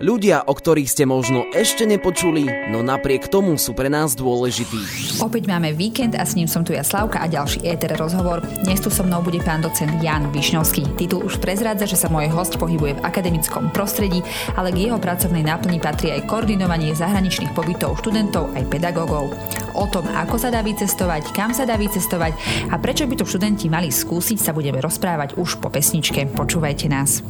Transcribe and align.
Ľudia, 0.00 0.48
o 0.48 0.56
ktorých 0.56 0.88
ste 0.88 1.04
možno 1.04 1.44
ešte 1.52 1.84
nepočuli, 1.84 2.72
no 2.72 2.80
napriek 2.80 3.28
tomu 3.28 3.60
sú 3.60 3.76
pre 3.76 3.92
nás 3.92 4.16
dôležití. 4.16 5.20
Opäť 5.20 5.44
máme 5.44 5.76
víkend 5.76 6.16
a 6.16 6.24
s 6.24 6.32
ním 6.32 6.48
som 6.48 6.64
tu 6.64 6.72
ja 6.72 6.80
Slavka 6.80 7.20
a 7.20 7.28
ďalší 7.28 7.68
éter 7.68 7.92
rozhovor. 8.00 8.40
Dnes 8.64 8.80
tu 8.80 8.88
so 8.88 9.04
mnou 9.04 9.20
bude 9.20 9.44
pán 9.44 9.60
docent 9.60 9.92
Jan 10.00 10.32
Višňovský. 10.32 10.96
Titul 10.96 11.28
už 11.28 11.36
prezrádza, 11.36 11.84
že 11.84 12.00
sa 12.00 12.08
môj 12.08 12.32
host 12.32 12.56
pohybuje 12.56 12.96
v 12.96 13.04
akademickom 13.04 13.76
prostredí, 13.76 14.24
ale 14.56 14.72
k 14.72 14.88
jeho 14.88 14.96
pracovnej 14.96 15.44
náplni 15.44 15.76
patrí 15.84 16.16
aj 16.16 16.24
koordinovanie 16.32 16.96
zahraničných 16.96 17.52
pobytov 17.52 18.00
študentov 18.00 18.56
aj 18.56 18.72
pedagógov. 18.72 19.36
O 19.76 19.84
tom, 19.92 20.08
ako 20.16 20.40
sa 20.40 20.48
dá 20.48 20.64
vycestovať, 20.64 21.28
kam 21.36 21.52
sa 21.52 21.68
dá 21.68 21.76
vycestovať 21.76 22.32
a 22.72 22.80
prečo 22.80 23.04
by 23.04 23.20
to 23.20 23.28
študenti 23.28 23.68
mali 23.68 23.92
skúsiť, 23.92 24.40
sa 24.40 24.56
budeme 24.56 24.80
rozprávať 24.80 25.36
už 25.36 25.60
po 25.60 25.68
pesničke. 25.68 26.24
Počúvajte 26.32 26.88
nás 26.88 27.20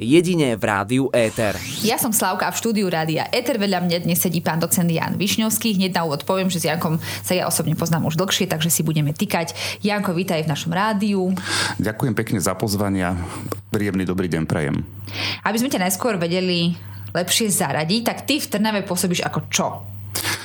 jedine 0.00 0.56
v 0.56 0.64
rádiu 0.64 1.04
Éter. 1.12 1.52
Ja 1.84 2.00
som 2.00 2.08
Slavka 2.08 2.48
a 2.48 2.52
v 2.52 2.56
štúdiu 2.56 2.88
rádia 2.88 3.28
Éter 3.28 3.60
vedľa 3.60 3.84
mňa 3.84 3.98
dnes 4.08 4.16
sedí 4.16 4.40
pán 4.40 4.56
docent 4.56 4.88
Jan 4.88 5.20
Višňovský. 5.20 5.76
Hneď 5.76 6.00
na 6.00 6.08
úvod 6.08 6.24
poviem, 6.24 6.48
že 6.48 6.64
s 6.64 6.66
Jankom 6.72 6.96
sa 7.20 7.36
ja 7.36 7.44
osobne 7.44 7.76
poznám 7.76 8.08
už 8.08 8.16
dlhšie, 8.16 8.48
takže 8.48 8.72
si 8.72 8.80
budeme 8.80 9.12
tykať. 9.12 9.52
Janko, 9.84 10.16
vítaj 10.16 10.48
v 10.48 10.50
našom 10.50 10.72
rádiu. 10.72 11.36
Ďakujem 11.76 12.16
pekne 12.16 12.40
za 12.40 12.56
pozvania. 12.56 13.12
Príjemný 13.68 14.08
dobrý 14.08 14.32
deň 14.32 14.48
prajem. 14.48 14.80
Aby 15.44 15.60
sme 15.60 15.68
ťa 15.68 15.84
najskôr 15.84 16.16
vedeli 16.16 16.72
lepšie 17.12 17.52
zaradiť, 17.52 18.02
tak 18.08 18.24
ty 18.24 18.40
v 18.40 18.48
Trnave 18.48 18.80
pôsobíš 18.88 19.20
ako 19.28 19.40
čo? 19.52 19.89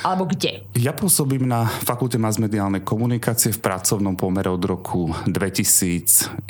Alebo 0.02 0.28
kde? 0.28 0.66
Ja 0.76 0.92
pôsobím 0.92 1.48
na 1.48 1.64
Fakulte 1.64 2.20
masmediálnej 2.20 2.84
komunikácie 2.84 3.54
v 3.54 3.62
pracovnom 3.62 4.18
pomere 4.18 4.50
od 4.52 4.60
roku 4.64 5.14
2011. 5.24 6.42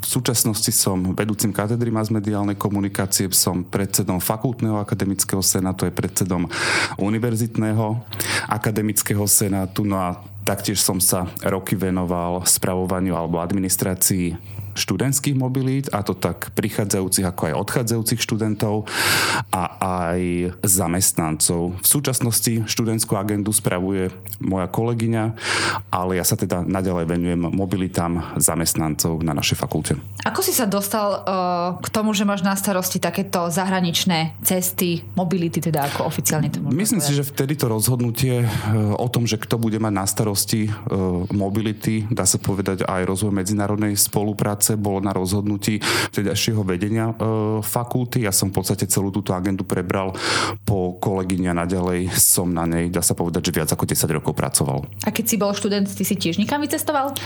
V 0.00 0.06
súčasnosti 0.06 0.70
som 0.72 1.12
vedúcim 1.12 1.52
katedry 1.52 1.92
masmediálnej 1.92 2.56
komunikácie, 2.56 3.28
som 3.34 3.66
predsedom 3.66 4.22
Fakultného 4.22 4.80
akademického 4.80 5.42
senátu, 5.44 5.84
je 5.84 5.92
predsedom 5.92 6.48
Univerzitného 6.96 8.00
akademického 8.48 9.24
senátu, 9.28 9.84
no 9.84 9.98
a 9.98 10.22
taktiež 10.42 10.82
som 10.82 10.98
sa 10.98 11.30
roky 11.42 11.78
venoval 11.78 12.42
spravovaniu 12.46 13.14
alebo 13.14 13.38
administrácii 13.38 14.61
študentských 14.74 15.36
mobilít, 15.36 15.86
a 15.92 16.04
to 16.04 16.12
tak 16.16 16.52
prichádzajúcich 16.54 17.26
ako 17.26 17.42
aj 17.50 17.54
odchádzajúcich 17.66 18.20
študentov 18.20 18.86
a 19.50 19.62
aj 19.80 20.20
zamestnancov. 20.62 21.76
V 21.80 21.86
súčasnosti 21.86 22.64
študentskú 22.68 23.18
agendu 23.18 23.50
spravuje 23.50 24.12
moja 24.38 24.68
kolegyňa, 24.70 25.24
ale 25.90 26.20
ja 26.20 26.24
sa 26.24 26.38
teda 26.38 26.62
naďalej 26.62 27.04
venujem 27.10 27.40
mobilitám 27.50 28.38
zamestnancov 28.38 29.18
na 29.26 29.34
našej 29.34 29.58
fakulte. 29.58 29.98
Ako 30.22 30.38
si 30.38 30.54
sa 30.54 30.70
dostal 30.70 31.26
uh, 31.26 31.76
k 31.82 31.88
tomu, 31.90 32.14
že 32.14 32.22
máš 32.22 32.46
na 32.46 32.54
starosti 32.54 33.02
takéto 33.02 33.50
zahraničné 33.50 34.38
cesty, 34.46 35.02
mobility, 35.18 35.58
teda 35.58 35.90
ako 35.90 36.06
oficiálne 36.06 36.46
to 36.46 36.62
môžem 36.62 36.78
Myslím 36.78 37.02
povedať? 37.02 37.10
si, 37.10 37.18
že 37.18 37.26
vtedy 37.26 37.52
to 37.58 37.66
rozhodnutie 37.66 38.46
uh, 38.46 38.94
o 38.94 39.08
tom, 39.10 39.26
že 39.26 39.34
kto 39.34 39.58
bude 39.58 39.82
mať 39.82 39.92
na 39.92 40.06
starosti 40.06 40.70
uh, 40.70 41.26
mobility, 41.34 42.06
dá 42.06 42.22
sa 42.22 42.38
povedať 42.38 42.86
aj 42.86 43.02
rozvoj 43.02 43.34
medzinárodnej 43.34 43.98
spolupráce, 43.98 44.61
práce 44.62 44.78
bolo 44.78 45.02
na 45.02 45.10
rozhodnutí 45.10 45.82
vtedajšieho 46.14 46.62
vedenia 46.62 47.10
e, 47.10 47.14
fakulty. 47.66 48.22
Ja 48.22 48.30
som 48.30 48.54
v 48.54 48.62
podstate 48.62 48.86
celú 48.86 49.10
túto 49.10 49.34
agendu 49.34 49.66
prebral 49.66 50.14
po 50.62 50.94
kolegyňa 51.02 51.50
naďalej 51.50 52.14
som 52.14 52.46
na 52.54 52.62
nej, 52.62 52.86
dá 52.86 53.02
sa 53.02 53.18
povedať, 53.18 53.50
že 53.50 53.56
viac 53.58 53.68
ako 53.74 53.90
10 53.90 54.06
rokov 54.22 54.38
pracoval. 54.38 54.86
A 55.02 55.10
keď 55.10 55.24
si 55.26 55.34
bol 55.34 55.50
študent, 55.50 55.90
ty 55.90 56.06
si 56.06 56.14
tiež 56.14 56.38
nikam 56.38 56.62
vycestoval? 56.62 57.18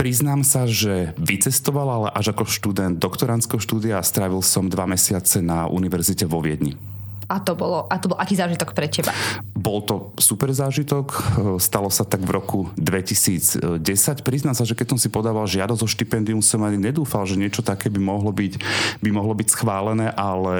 Priznám 0.00 0.40
sa, 0.40 0.64
že 0.64 1.12
vycestoval, 1.20 1.88
ale 2.00 2.08
až 2.16 2.32
ako 2.32 2.48
študent 2.48 2.96
doktorandského 2.96 3.60
štúdia 3.60 4.00
strávil 4.00 4.40
som 4.40 4.72
dva 4.72 4.88
mesiace 4.88 5.44
na 5.44 5.68
univerzite 5.68 6.24
vo 6.24 6.40
Viedni. 6.40 6.93
A 7.28 7.40
to, 7.40 7.56
bolo, 7.56 7.88
a 7.88 7.96
to 7.96 8.12
bol 8.12 8.18
aký 8.20 8.36
zážitok 8.36 8.76
pre 8.76 8.88
teba? 8.88 9.10
Bol 9.56 9.80
to 9.86 10.12
super 10.20 10.52
zážitok, 10.52 11.14
stalo 11.56 11.88
sa 11.88 12.04
tak 12.04 12.20
v 12.20 12.30
roku 12.36 12.60
2010. 12.76 13.80
Priznám 14.20 14.52
sa, 14.52 14.68
že 14.68 14.76
keď 14.76 14.94
som 14.94 14.98
si 15.00 15.08
podával 15.08 15.48
žiadosť 15.48 15.82
o 15.82 15.88
štipendium, 15.88 16.44
som 16.44 16.60
ani 16.66 16.76
nedúfal, 16.76 17.24
že 17.24 17.40
niečo 17.40 17.64
také 17.64 17.88
by 17.88 18.00
mohlo 18.02 18.28
byť, 18.28 18.52
by 19.00 19.10
mohlo 19.14 19.32
byť 19.32 19.48
schválené, 19.48 20.12
ale 20.12 20.56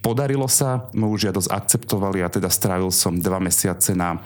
podarilo 0.00 0.48
sa, 0.48 0.88
moju 0.96 1.28
žiadosť 1.28 1.48
akceptovali 1.52 2.24
a 2.24 2.32
teda 2.32 2.48
strávil 2.48 2.88
som 2.88 3.20
dva 3.20 3.36
mesiace 3.42 3.92
na 3.92 4.20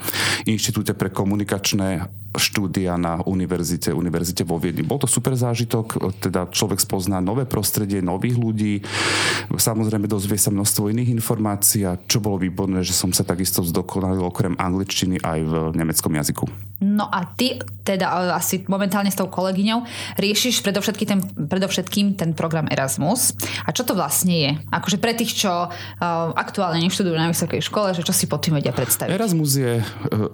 Inštitúte 0.46 0.94
pre 0.94 1.10
komunikačné 1.10 2.06
štúdia 2.32 2.96
na 2.96 3.20
univerzite, 3.20 3.92
univerzite 3.92 4.40
vo 4.48 4.56
Viedni. 4.56 4.80
Bol 4.80 4.96
to 4.96 5.08
super 5.08 5.36
zážitok, 5.36 6.16
teda 6.16 6.48
človek 6.48 6.80
spozná 6.80 7.20
nové 7.20 7.44
prostredie, 7.44 8.00
nových 8.00 8.40
ľudí, 8.40 8.74
samozrejme 9.52 10.08
dozvie 10.08 10.40
sa 10.40 10.48
množstvo 10.48 10.88
iných 10.88 11.12
informácií 11.12 11.71
a 11.80 11.96
čo 11.96 12.20
bolo 12.20 12.36
výborné, 12.36 12.84
že 12.84 12.92
som 12.92 13.08
sa 13.16 13.24
takisto 13.24 13.64
zdokonalil 13.64 14.20
okrem 14.20 14.52
angličtiny 14.60 15.24
aj 15.24 15.38
v 15.48 15.54
nemeckom 15.72 16.12
jazyku. 16.12 16.44
No 16.82 17.08
a 17.08 17.24
ty 17.24 17.62
teda 17.86 18.34
asi 18.34 18.66
momentálne 18.66 19.08
s 19.08 19.16
tou 19.16 19.30
kolegyňou 19.30 19.86
riešiš 20.18 20.66
predovšetkým 20.66 21.08
ten, 21.08 21.20
predovšetkým 21.46 22.06
ten 22.18 22.30
program 22.34 22.66
Erasmus. 22.66 23.38
A 23.62 23.70
čo 23.70 23.86
to 23.86 23.94
vlastne 23.94 24.34
je? 24.34 24.50
Akože 24.74 24.98
pre 24.98 25.14
tých, 25.14 25.46
čo 25.46 25.70
uh, 25.70 25.70
aktuálne 26.34 26.82
neštudujú 26.82 27.14
na 27.14 27.30
vysokej 27.30 27.62
škole, 27.62 27.94
že 27.94 28.02
čo 28.02 28.10
si 28.10 28.26
pod 28.26 28.42
tým 28.42 28.58
vedia 28.58 28.74
predstaviť? 28.74 29.14
Erasmus 29.14 29.50
je 29.62 29.72
uh, 29.78 29.84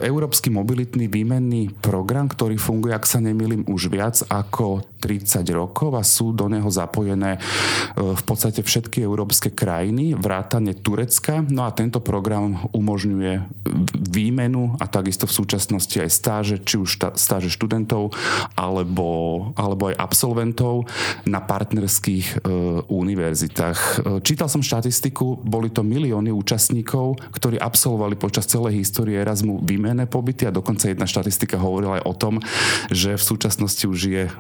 Európsky 0.01 0.49
mobilitný 0.49 1.05
výmenný 1.07 1.69
program, 1.85 2.33
ktorý 2.33 2.57
funguje, 2.57 2.97
ak 2.97 3.05
sa 3.05 3.21
nemýlim, 3.21 3.69
už 3.69 3.93
viac 3.93 4.25
ako 4.33 4.81
30 4.99 5.47
rokov 5.55 5.95
a 5.95 6.03
sú 6.03 6.35
do 6.35 6.51
neho 6.51 6.67
zapojené 6.67 7.39
e, 7.39 7.41
v 7.97 8.23
podstate 8.27 8.61
všetky 8.67 9.01
európske 9.03 9.55
krajiny, 9.55 10.19
vrátane 10.19 10.75
Turecka. 10.75 11.28
No 11.49 11.65
a 11.65 11.73
tento 11.73 12.05
program 12.05 12.69
umožňuje 12.77 13.49
výmenu 14.13 14.77
a 14.77 14.85
takisto 14.85 15.25
v 15.25 15.37
súčasnosti 15.41 15.97
aj 15.97 16.11
stáže, 16.13 16.57
či 16.61 16.77
už 16.77 17.17
stáže 17.17 17.49
študentov 17.49 18.13
alebo, 18.53 19.09
alebo 19.57 19.89
aj 19.89 19.97
absolventov 19.97 20.85
na 21.25 21.41
partnerských 21.41 22.27
e, 22.29 22.55
univerzitách. 22.87 23.79
E, 23.81 23.91
čítal 24.21 24.53
som 24.53 24.61
štatistiku, 24.61 25.41
boli 25.41 25.73
to 25.73 25.81
milióny 25.81 26.29
účastníkov, 26.35 27.17
ktorí 27.33 27.57
absolvovali 27.57 28.21
počas 28.21 28.45
celej 28.45 28.81
histórie 28.85 29.17
Erasmu 29.17 29.65
výmenné 29.65 30.05
pobyty 30.05 30.49
a 30.49 30.55
dokonca 30.55 30.89
jedna 30.89 31.09
štatistika 31.09 31.57
hovorí, 31.57 31.79
hovoril 31.79 32.03
aj 32.03 32.05
o 32.11 32.15
tom, 32.19 32.35
že 32.91 33.15
v 33.15 33.23
súčasnosti 33.23 33.85
už 33.87 34.01
je 34.03 34.25
uh, 34.27 34.33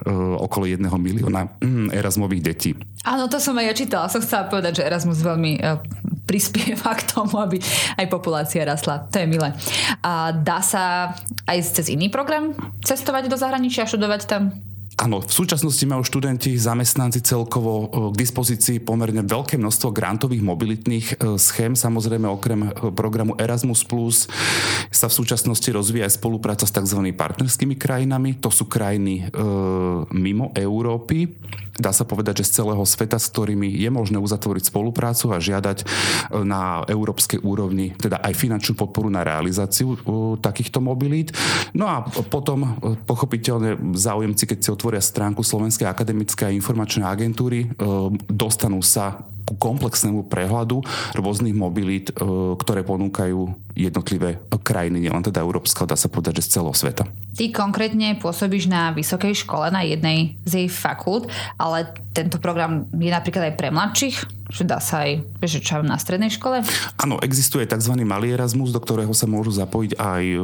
okolo 0.42 0.66
jedného 0.66 0.98
milióna 0.98 1.54
mm, 1.62 1.94
Erasmových 1.94 2.42
detí. 2.42 2.70
Áno, 3.06 3.30
to 3.30 3.38
som 3.38 3.54
aj 3.54 3.70
ja 3.70 3.74
čítala. 3.78 4.10
Som 4.10 4.26
chcela 4.26 4.50
povedať, 4.50 4.82
že 4.82 4.86
Erasmus 4.90 5.22
veľmi 5.22 5.62
uh, 5.62 5.78
prispieva 6.28 6.92
k 7.00 7.08
tomu, 7.08 7.40
aby 7.40 7.56
aj 7.96 8.06
populácia 8.12 8.68
rasla. 8.68 9.08
To 9.08 9.16
je 9.16 9.26
milé. 9.26 9.56
A 10.04 10.36
dá 10.36 10.60
sa 10.60 11.16
aj 11.48 11.80
cez 11.80 11.88
iný 11.88 12.12
program 12.12 12.52
cestovať 12.84 13.32
do 13.32 13.40
zahraničia, 13.40 13.88
študovať 13.88 14.22
tam? 14.28 14.52
Áno, 14.98 15.22
v 15.22 15.30
súčasnosti 15.30 15.86
majú 15.86 16.02
študenti, 16.02 16.58
zamestnanci 16.58 17.22
celkovo 17.22 17.86
e, 17.86 18.10
k 18.10 18.18
dispozícii 18.18 18.82
pomerne 18.82 19.22
veľké 19.22 19.54
množstvo 19.54 19.94
grantových 19.94 20.42
mobilitných 20.42 21.06
e, 21.06 21.14
schém. 21.38 21.78
Samozrejme, 21.78 22.26
okrem 22.26 22.66
e, 22.66 22.90
programu 22.90 23.38
Erasmus+, 23.38 23.86
sa 24.90 25.06
v 25.06 25.14
súčasnosti 25.14 25.70
rozvíja 25.70 26.10
aj 26.10 26.18
spolupráca 26.18 26.66
s 26.66 26.74
tzv. 26.74 26.98
partnerskými 27.14 27.78
krajinami. 27.78 28.42
To 28.42 28.50
sú 28.50 28.66
krajiny 28.66 29.30
e, 29.30 29.38
mimo 30.18 30.50
Európy. 30.58 31.30
Dá 31.78 31.94
sa 31.94 32.02
povedať, 32.02 32.42
že 32.42 32.50
z 32.50 32.54
celého 32.62 32.82
sveta, 32.82 33.22
s 33.22 33.30
ktorými 33.30 33.70
je 33.70 33.86
možné 33.86 34.18
uzatvoriť 34.18 34.66
spoluprácu 34.66 35.30
a 35.30 35.38
žiadať 35.38 35.86
na 36.42 36.82
európskej 36.90 37.38
úrovni 37.46 37.94
teda 37.94 38.18
aj 38.18 38.34
finančnú 38.34 38.74
podporu 38.74 39.06
na 39.06 39.22
realizáciu 39.22 39.94
e, 39.94 39.98
takýchto 40.42 40.82
mobilít. 40.82 41.30
No 41.78 41.86
a 41.86 42.02
potom 42.26 42.78
pochopiteľne 43.06 43.94
záujemci, 43.94 44.44
keď 44.50 44.58
si 44.58 44.68
otvoria 44.74 44.98
stránku 44.98 45.46
Slovenskej 45.46 45.86
akademickej 45.86 46.50
a 46.50 46.56
informačnej 46.58 47.06
agentúry, 47.06 47.64
e, 47.64 47.66
dostanú 48.26 48.82
sa 48.82 49.22
ku 49.48 49.56
komplexnému 49.56 50.28
prehľadu 50.28 50.84
rôznych 51.16 51.56
mobilít, 51.56 52.12
e, 52.12 52.14
ktoré 52.60 52.84
ponúkajú 52.84 53.56
jednotlivé 53.72 54.36
krajiny, 54.60 55.08
nielen 55.08 55.24
teda 55.24 55.40
Európska, 55.40 55.88
dá 55.88 55.96
sa 55.96 56.12
povedať, 56.12 56.44
že 56.44 56.44
z 56.44 56.52
celého 56.60 56.76
sveta. 56.76 57.08
Ty 57.32 57.44
konkrétne 57.54 58.18
pôsobíš 58.20 58.68
na 58.68 58.92
vysokej 58.92 59.32
škole, 59.32 59.72
na 59.72 59.86
jednej 59.86 60.36
z 60.44 60.66
jej 60.66 60.68
fakult, 60.68 61.30
ale 61.56 61.88
tento 62.12 62.36
program 62.42 62.84
je 62.92 63.08
napríklad 63.08 63.48
aj 63.48 63.54
pre 63.56 63.70
mladších? 63.70 64.16
Že 64.48 64.64
dá 64.64 64.80
sa 64.80 65.04
aj, 65.04 65.24
vieš, 65.40 65.60
čo 65.60 65.84
na 65.84 66.00
strednej 66.00 66.32
škole? 66.32 66.64
Áno, 66.96 67.20
existuje 67.20 67.68
tzv. 67.68 67.92
malý 68.02 68.32
Erasmus, 68.32 68.72
do 68.72 68.80
ktorého 68.80 69.12
sa 69.12 69.28
môžu 69.28 69.52
zapojiť 69.52 69.92
aj 70.00 70.24
e, 70.24 70.38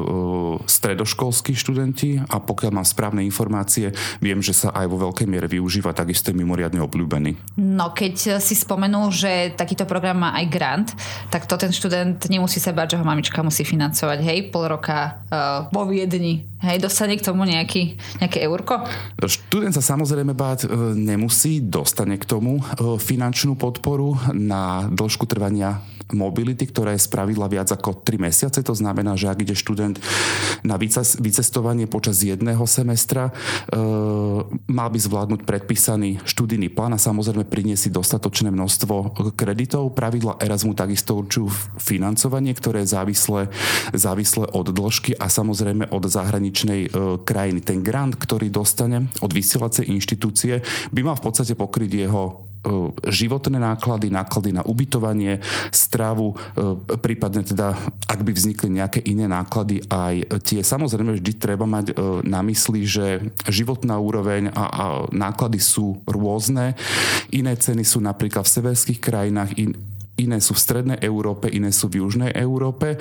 stredoškolskí 0.69 1.57
študenti 1.57 2.21
a 2.21 2.37
pokiaľ 2.39 2.71
mám 2.81 2.87
správne 2.87 3.25
informácie, 3.25 3.97
viem, 4.21 4.45
že 4.45 4.53
sa 4.53 4.73
aj 4.77 4.87
vo 4.93 5.01
veľkej 5.09 5.25
miere 5.25 5.49
využíva, 5.49 5.97
takisto 5.97 6.31
je 6.31 6.37
mimoriadne 6.37 6.85
obľúbený. 6.85 7.57
No, 7.57 7.97
keď 7.97 8.39
si 8.45 8.55
spomenul, 8.55 9.09
že 9.09 9.57
takýto 9.57 9.89
program 9.89 10.21
má 10.21 10.37
aj 10.37 10.47
grant, 10.53 10.89
tak 11.33 11.49
to 11.49 11.57
ten 11.57 11.73
študent 11.73 12.29
nemusí 12.29 12.61
sa 12.61 12.77
bať, 12.77 12.97
že 12.97 13.01
ho 13.01 13.05
mamička 13.05 13.41
musí 13.41 13.65
financovať, 13.65 14.19
hej, 14.21 14.39
pol 14.53 14.69
roka 14.69 15.17
uh, 15.33 15.73
vo 15.73 15.89
Viedni, 15.89 16.45
Hej, 16.65 16.81
dostane 16.81 17.21
k 17.21 17.27
tomu 17.29 17.45
nejaký, 17.45 18.01
nejaké 18.25 18.41
eurko? 18.49 18.81
Študent 19.21 19.77
sa 19.77 19.85
samozrejme 19.85 20.33
báť 20.33 20.65
e, 20.65 20.97
nemusí, 20.97 21.61
dostane 21.61 22.17
k 22.17 22.25
tomu 22.25 22.57
e, 22.57 22.63
finančnú 22.97 23.53
podporu 23.61 24.17
na 24.33 24.89
dĺžku 24.89 25.29
trvania 25.29 25.85
mobility, 26.13 26.69
ktorá 26.69 26.93
je 26.93 27.07
spravidla 27.07 27.49
viac 27.49 27.73
ako 27.73 28.05
3 28.05 28.21
mesiace. 28.21 28.61
To 28.61 28.75
znamená, 28.77 29.17
že 29.17 29.31
ak 29.31 29.41
ide 29.41 29.57
študent 29.57 29.97
na 30.67 30.77
vycestovanie 31.21 31.89
počas 31.89 32.21
jedného 32.21 32.65
semestra, 32.69 33.31
e, 33.31 33.33
mal 34.69 34.89
by 34.91 34.99
zvládnuť 35.01 35.41
predpísaný 35.49 36.21
študijný 36.29 36.69
plán 36.73 36.93
a 36.97 37.01
samozrejme 37.01 37.49
priniesť 37.49 37.93
dostatočné 37.95 38.53
množstvo 38.53 39.17
kreditov. 39.39 39.97
Pravidla 39.97 40.41
Erasmu 40.41 40.77
takisto 40.77 41.17
určujú 41.17 41.49
financovanie, 41.81 42.53
ktoré 42.53 42.85
je 42.85 42.93
závislé, 42.93 43.41
závislé 43.95 44.51
od 44.53 44.69
dĺžky 44.73 45.17
a 45.17 45.31
samozrejme 45.33 45.89
od 45.89 46.05
zahraničnej 46.05 46.81
e, 46.87 46.89
krajiny. 47.23 47.61
Ten 47.65 47.81
grant, 47.81 48.17
ktorý 48.17 48.53
dostane 48.53 49.09
od 49.25 49.31
vysielacej 49.33 49.89
inštitúcie, 49.89 50.61
by 50.93 51.01
mal 51.01 51.17
v 51.17 51.25
podstate 51.25 51.57
pokryť 51.57 51.91
jeho 52.09 52.54
životné 53.09 53.61
náklady, 53.61 54.09
náklady 54.09 54.51
na 54.57 54.63
ubytovanie, 54.65 55.39
stravu, 55.71 56.35
e, 56.35 56.97
prípadne 56.97 57.45
teda, 57.45 57.77
ak 58.09 58.21
by 58.25 58.33
vznikli 58.33 58.73
nejaké 58.73 59.05
iné 59.05 59.29
náklady, 59.29 59.85
aj 59.89 60.41
tie. 60.43 60.65
Samozrejme, 60.65 61.21
vždy 61.21 61.33
treba 61.37 61.69
mať 61.69 61.93
e, 61.93 62.25
na 62.25 62.41
mysli, 62.43 62.89
že 62.89 63.21
životná 63.49 64.01
úroveň 64.01 64.51
a, 64.53 64.65
a 64.65 64.85
náklady 65.13 65.61
sú 65.61 66.01
rôzne. 66.09 66.75
Iné 67.31 67.55
ceny 67.55 67.85
sú 67.85 68.01
napríklad 68.01 68.49
v 68.49 68.55
severských 68.61 69.01
krajinách, 69.01 69.51
in, 69.61 69.77
iné 70.17 70.39
sú 70.39 70.55
v 70.55 70.63
strednej 70.63 70.99
Európe, 71.03 71.51
iné 71.51 71.75
sú 71.75 71.91
v 71.91 72.03
južnej 72.03 72.31
Európe, 72.35 72.99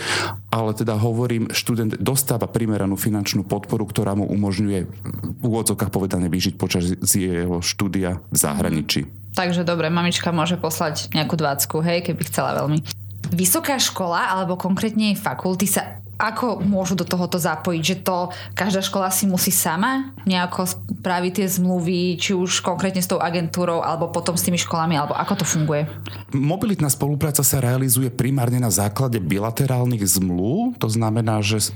ale 0.49 0.71
teda 0.73 0.97
hovorím, 0.97 1.53
študent 1.53 1.97
dostáva 2.01 2.49
primeranú 2.49 2.97
finančnú 2.97 3.45
podporu, 3.45 3.85
ktorá 3.85 4.17
mu 4.17 4.25
umožňuje 4.25 4.79
v 4.85 5.43
úvodzokách 5.43 5.93
povedané 5.93 6.27
vyžiť 6.29 6.53
počas 6.57 6.89
jeho 7.05 7.61
štúdia 7.61 8.21
v 8.33 8.37
zahraničí. 8.37 9.01
Takže 9.33 9.65
dobre, 9.65 9.89
mamička 9.89 10.29
môže 10.29 10.57
poslať 10.61 11.09
nejakú 11.13 11.33
dvácku, 11.37 11.81
hej, 11.81 12.05
keby 12.05 12.21
chcela 12.29 12.53
veľmi. 12.61 12.85
Vysoká 13.33 13.81
škola, 13.81 14.29
alebo 14.29 14.59
konkrétne 14.59 15.17
fakulty 15.17 15.65
sa 15.65 16.02
ako 16.17 16.61
môžu 16.63 16.93
do 16.93 17.05
tohoto 17.05 17.41
zapojiť? 17.41 17.81
Že 17.81 17.97
to 18.05 18.17
každá 18.53 18.81
škola 18.85 19.09
si 19.09 19.25
musí 19.25 19.49
sama 19.49 20.13
nejako 20.23 20.69
spraviť 20.69 21.31
tie 21.43 21.47
zmluvy, 21.49 22.15
či 22.21 22.31
už 22.37 22.63
konkrétne 22.63 23.01
s 23.01 23.09
tou 23.09 23.19
agentúrou, 23.19 23.81
alebo 23.81 24.13
potom 24.13 24.37
s 24.37 24.45
tými 24.45 24.57
školami, 24.61 24.95
alebo 24.95 25.17
ako 25.17 25.43
to 25.43 25.45
funguje? 25.45 25.89
Mobilitná 26.31 26.87
spolupráca 26.87 27.41
sa 27.43 27.57
realizuje 27.59 28.07
primárne 28.13 28.61
na 28.61 28.71
základe 28.71 29.19
bilaterálnych 29.19 30.05
zmluv. 30.05 30.77
To 30.79 30.87
znamená, 30.89 31.43
že 31.43 31.59
e, 31.59 31.69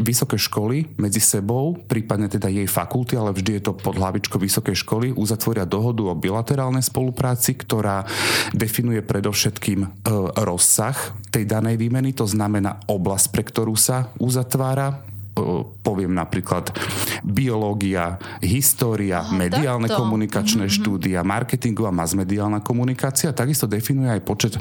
vysoké 0.00 0.38
školy 0.38 0.94
medzi 0.96 1.20
sebou, 1.20 1.76
prípadne 1.76 2.26
teda 2.30 2.48
jej 2.48 2.66
fakulty, 2.66 3.18
ale 3.18 3.34
vždy 3.34 3.60
je 3.60 3.62
to 3.68 3.72
pod 3.76 3.98
hlavičkou 3.98 4.40
vysokej 4.40 4.76
školy, 4.82 5.06
uzatvoria 5.14 5.68
dohodu 5.68 6.06
o 6.08 6.18
bilaterálnej 6.18 6.82
spolupráci, 6.82 7.54
ktorá 7.58 8.06
definuje 8.56 9.04
predovšetkým 9.04 9.80
e, 9.84 9.88
rozsah 10.42 10.96
tej 11.32 11.48
danej 11.48 11.80
výmeny, 11.80 12.12
to 12.12 12.28
znamená 12.28 12.84
oblasť, 12.88 13.26
pre 13.32 13.42
ktorú 13.44 13.71
ktorú 13.72 13.80
sa 13.80 14.12
uzatvára 14.20 15.00
poviem 15.80 16.12
napríklad 16.12 16.76
biológia, 17.24 18.20
história, 18.44 19.24
Aha, 19.24 19.32
mediálne 19.32 19.88
takto. 19.88 20.04
komunikačné 20.04 20.68
mm-hmm. 20.68 20.76
štúdia, 20.84 21.24
marketingová 21.24 21.88
masmediálna 21.88 22.60
komunikácia. 22.60 23.32
Takisto 23.32 23.64
definuje 23.64 24.12
aj 24.12 24.20
počet 24.28 24.60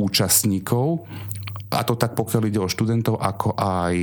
účastníkov 0.00 1.04
a 1.68 1.84
to 1.84 2.00
tak 2.00 2.16
pokiaľ 2.16 2.42
ide 2.48 2.64
o 2.64 2.72
študentov, 2.72 3.20
ako 3.20 3.52
aj 3.60 3.96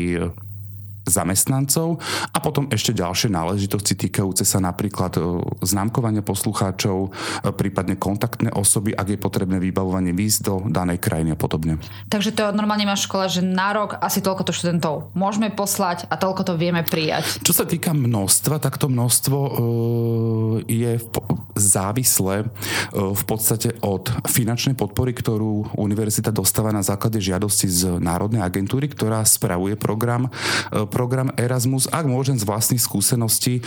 zamestnancov 1.07 1.97
a 2.35 2.37
potom 2.43 2.67
ešte 2.69 2.91
ďalšie 2.91 3.31
náležitosti 3.31 3.95
týkajúce 3.95 4.43
sa 4.43 4.59
napríklad 4.59 5.17
e, 5.17 5.21
známkovania 5.63 6.21
poslucháčov, 6.21 6.97
e, 7.07 7.09
prípadne 7.55 7.95
kontaktné 7.95 8.51
osoby, 8.53 8.93
ak 8.93 9.15
je 9.15 9.19
potrebné 9.19 9.57
vybavovanie 9.57 10.11
víz 10.11 10.43
do 10.43 10.67
danej 10.67 10.99
krajiny 10.99 11.33
a 11.33 11.39
podobne. 11.39 11.79
Takže 12.11 12.35
to 12.35 12.51
normálne 12.51 12.85
má 12.85 12.99
škola, 12.99 13.31
že 13.31 13.41
na 13.41 13.71
rok 13.73 13.97
asi 14.03 14.19
toľko 14.19 14.43
to 14.47 14.53
študentov 14.53 15.15
môžeme 15.15 15.49
poslať 15.49 16.05
a 16.11 16.19
toľko 16.19 16.43
to 16.43 16.53
vieme 16.59 16.83
prijať. 16.83 17.39
Čo 17.41 17.63
sa 17.63 17.65
týka 17.65 17.95
množstva, 17.95 18.59
tak 18.59 18.75
to 18.77 18.91
množstvo 18.91 19.37
e, 19.37 19.51
je 20.67 20.91
závislé 21.57 22.45
v 22.93 23.23
podstate 23.25 23.73
od 23.81 24.13
finančnej 24.29 24.77
podpory, 24.77 25.15
ktorú 25.15 25.73
univerzita 25.73 26.29
dostáva 26.29 26.69
na 26.69 26.85
základe 26.85 27.17
žiadosti 27.17 27.67
z 27.67 27.81
Národnej 27.97 28.45
agentúry, 28.45 28.91
ktorá 28.91 29.25
spravuje 29.25 29.73
program 29.73 30.29
program 30.97 31.29
Erasmus, 31.37 31.85
ak 31.93 32.09
môžem 32.09 32.33
z 32.33 32.49
vlastných 32.49 32.81
skúseností 32.81 33.61
e, 33.61 33.63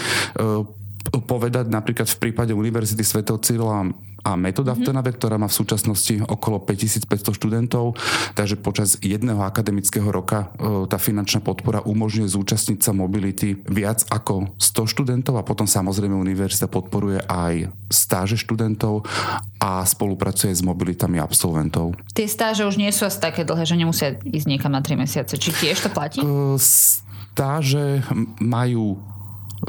povedať 1.23 1.71
napríklad 1.71 2.11
v 2.11 2.19
prípade 2.19 2.51
Univerzity 2.51 3.07
Sv. 3.07 3.23
Cyrila 3.39 3.87
a 4.21 4.37
metoda 4.37 4.77
mm-hmm. 4.77 4.85
v 4.85 4.87
Trnave, 4.87 5.11
ktorá 5.17 5.41
má 5.41 5.49
v 5.49 5.57
súčasnosti 5.57 6.21
okolo 6.29 6.61
5500 6.61 7.41
študentov, 7.41 7.97
takže 8.37 8.61
počas 8.61 9.01
jedného 9.01 9.41
akademického 9.41 10.05
roka 10.13 10.53
e, 10.61 10.85
tá 10.93 11.01
finančná 11.01 11.41
podpora 11.41 11.81
umožňuje 11.89 12.29
zúčastniť 12.29 12.85
sa 12.85 12.93
mobility 12.93 13.57
viac 13.65 14.05
ako 14.13 14.53
100 14.61 14.93
študentov 14.93 15.41
a 15.41 15.47
potom 15.47 15.65
samozrejme 15.65 16.13
univerzita 16.13 16.69
podporuje 16.69 17.25
aj 17.25 17.73
stáže 17.89 18.37
študentov 18.37 19.09
a 19.57 19.81
spolupracuje 19.89 20.53
s 20.53 20.61
mobilitami 20.61 21.17
absolventov. 21.17 21.97
Tie 22.13 22.29
stáže 22.29 22.69
už 22.69 22.77
nie 22.77 22.93
sú 22.93 23.09
asi 23.09 23.17
také 23.25 23.49
dlhé, 23.49 23.65
že 23.65 23.81
nemusia 23.81 24.21
ísť 24.21 24.47
niekam 24.47 24.73
na 24.73 24.85
3 24.85 25.01
mesiace. 25.01 25.41
Či 25.41 25.49
tiež 25.57 25.81
to 25.81 25.89
platí? 25.89 26.21
Uh, 26.21 26.61
stáže 27.31 28.03
majú 28.43 28.99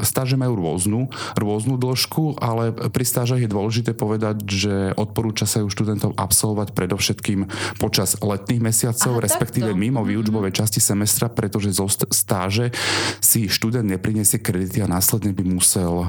Stáže 0.00 0.40
majú 0.40 0.56
rôznu, 0.56 1.12
rôznu 1.36 1.76
dĺžku, 1.76 2.40
ale 2.40 2.72
pri 2.72 3.04
stážach 3.04 3.40
je 3.40 3.50
dôležité 3.50 3.92
povedať, 3.92 4.42
že 4.48 4.74
odporúča 4.96 5.44
sa 5.44 5.60
ju 5.60 5.68
študentom 5.68 6.16
absolvovať 6.16 6.72
predovšetkým 6.72 7.46
počas 7.76 8.16
letných 8.18 8.62
mesiacov, 8.62 9.20
Aha, 9.20 9.24
respektíve 9.28 9.70
takto. 9.72 9.82
mimo 9.82 10.00
výučbovej 10.02 10.52
mm-hmm. 10.52 10.64
časti 10.64 10.80
semestra, 10.80 11.28
pretože 11.28 11.76
zo 11.76 11.86
stáže 11.88 12.72
si 13.20 13.46
študent 13.46 13.84
nepriniesie 13.84 14.40
kredity 14.40 14.80
a 14.80 14.88
následne 14.88 15.36
by 15.36 15.44
musel 15.44 15.92
uh, 16.02 16.08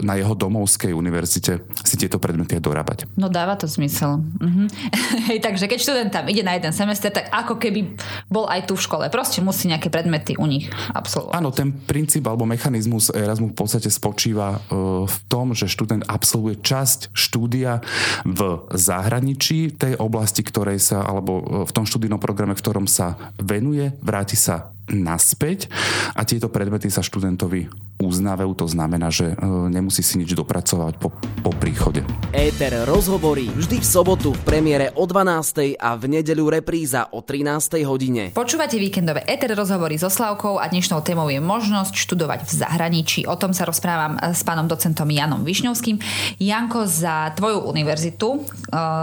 na 0.00 0.16
jeho 0.16 0.32
domovskej 0.32 0.96
univerzite 0.96 1.60
si 1.84 1.94
tieto 2.00 2.16
predmety 2.16 2.56
aj 2.56 2.62
dorábať. 2.64 2.98
No 3.14 3.28
dáva 3.28 3.60
to 3.60 3.68
zmysel. 3.68 4.24
Mm-hmm. 4.40 4.66
Hej, 5.30 5.38
takže 5.44 5.68
keď 5.68 5.78
študent 5.78 6.10
tam 6.10 6.24
ide 6.32 6.40
na 6.40 6.56
jeden 6.56 6.72
semester, 6.72 7.12
tak 7.12 7.28
ako 7.28 7.60
keby 7.60 7.94
bol 8.32 8.48
aj 8.48 8.66
tu 8.66 8.74
v 8.74 8.82
škole. 8.82 9.04
Proste 9.12 9.44
musí 9.44 9.68
nejaké 9.68 9.92
predmety 9.92 10.34
u 10.40 10.46
nich 10.48 10.72
absolvovať. 10.96 11.36
Áno, 11.36 11.52
ten 11.52 11.70
princíp 11.74 12.24
alebo 12.24 12.48
mechanizmus 12.48 12.69
mechanizmus 12.70 13.10
Erasmu 13.10 13.50
v 13.50 13.58
podstate 13.58 13.90
spočíva 13.90 14.54
e, 14.54 14.58
v 15.04 15.16
tom, 15.26 15.52
že 15.52 15.66
študent 15.66 16.06
absolvuje 16.06 16.62
časť 16.62 17.10
štúdia 17.10 17.82
v 18.22 18.40
zahraničí, 18.70 19.74
tej 19.74 19.98
oblasti, 19.98 20.46
ktorej 20.46 20.78
sa, 20.78 21.02
alebo 21.02 21.32
e, 21.42 21.42
v 21.66 21.72
tom 21.74 21.84
študijnom 21.84 22.22
programe, 22.22 22.54
v 22.54 22.62
ktorom 22.62 22.86
sa 22.86 23.18
venuje, 23.42 23.90
vráti 24.00 24.38
sa 24.38 24.70
naspäť 24.86 25.66
a 26.14 26.22
tieto 26.22 26.46
predmety 26.46 26.86
sa 26.90 27.02
študentovi 27.02 27.89
uznávajú, 28.10 28.52
to 28.58 28.66
znamená, 28.66 29.08
že 29.08 29.32
e, 29.32 29.34
nemusí 29.70 30.02
si 30.02 30.18
nič 30.18 30.34
dopracovať 30.34 30.98
po, 30.98 31.14
po 31.14 31.50
príchode. 31.54 32.02
Éter 32.34 32.74
rozhovorí 32.84 33.48
vždy 33.54 33.78
v 33.78 33.86
sobotu 33.86 34.34
v 34.34 34.42
premiére 34.42 34.90
o 34.98 35.06
12. 35.06 35.78
a 35.78 35.94
v 35.94 36.04
nedeľu 36.20 36.60
repríza 36.60 37.06
o 37.14 37.22
13. 37.22 37.80
hodine. 37.86 38.34
Počúvate 38.36 38.76
víkendové 38.76 39.22
Éter 39.24 39.54
rozhovory 39.54 39.96
so 39.96 40.10
Slavkou 40.12 40.58
a 40.58 40.66
dnešnou 40.66 41.00
témou 41.06 41.30
je 41.30 41.38
možnosť 41.38 41.94
študovať 41.94 42.44
v 42.44 42.52
zahraničí. 42.52 43.20
O 43.30 43.38
tom 43.38 43.54
sa 43.54 43.64
rozprávam 43.64 44.18
e, 44.18 44.34
s 44.34 44.42
pánom 44.42 44.66
docentom 44.66 45.06
Janom 45.06 45.46
Višňovským. 45.46 46.02
Janko, 46.42 46.84
za 46.90 47.32
tvoju 47.38 47.64
univerzitu, 47.64 48.28
e, 48.36 48.40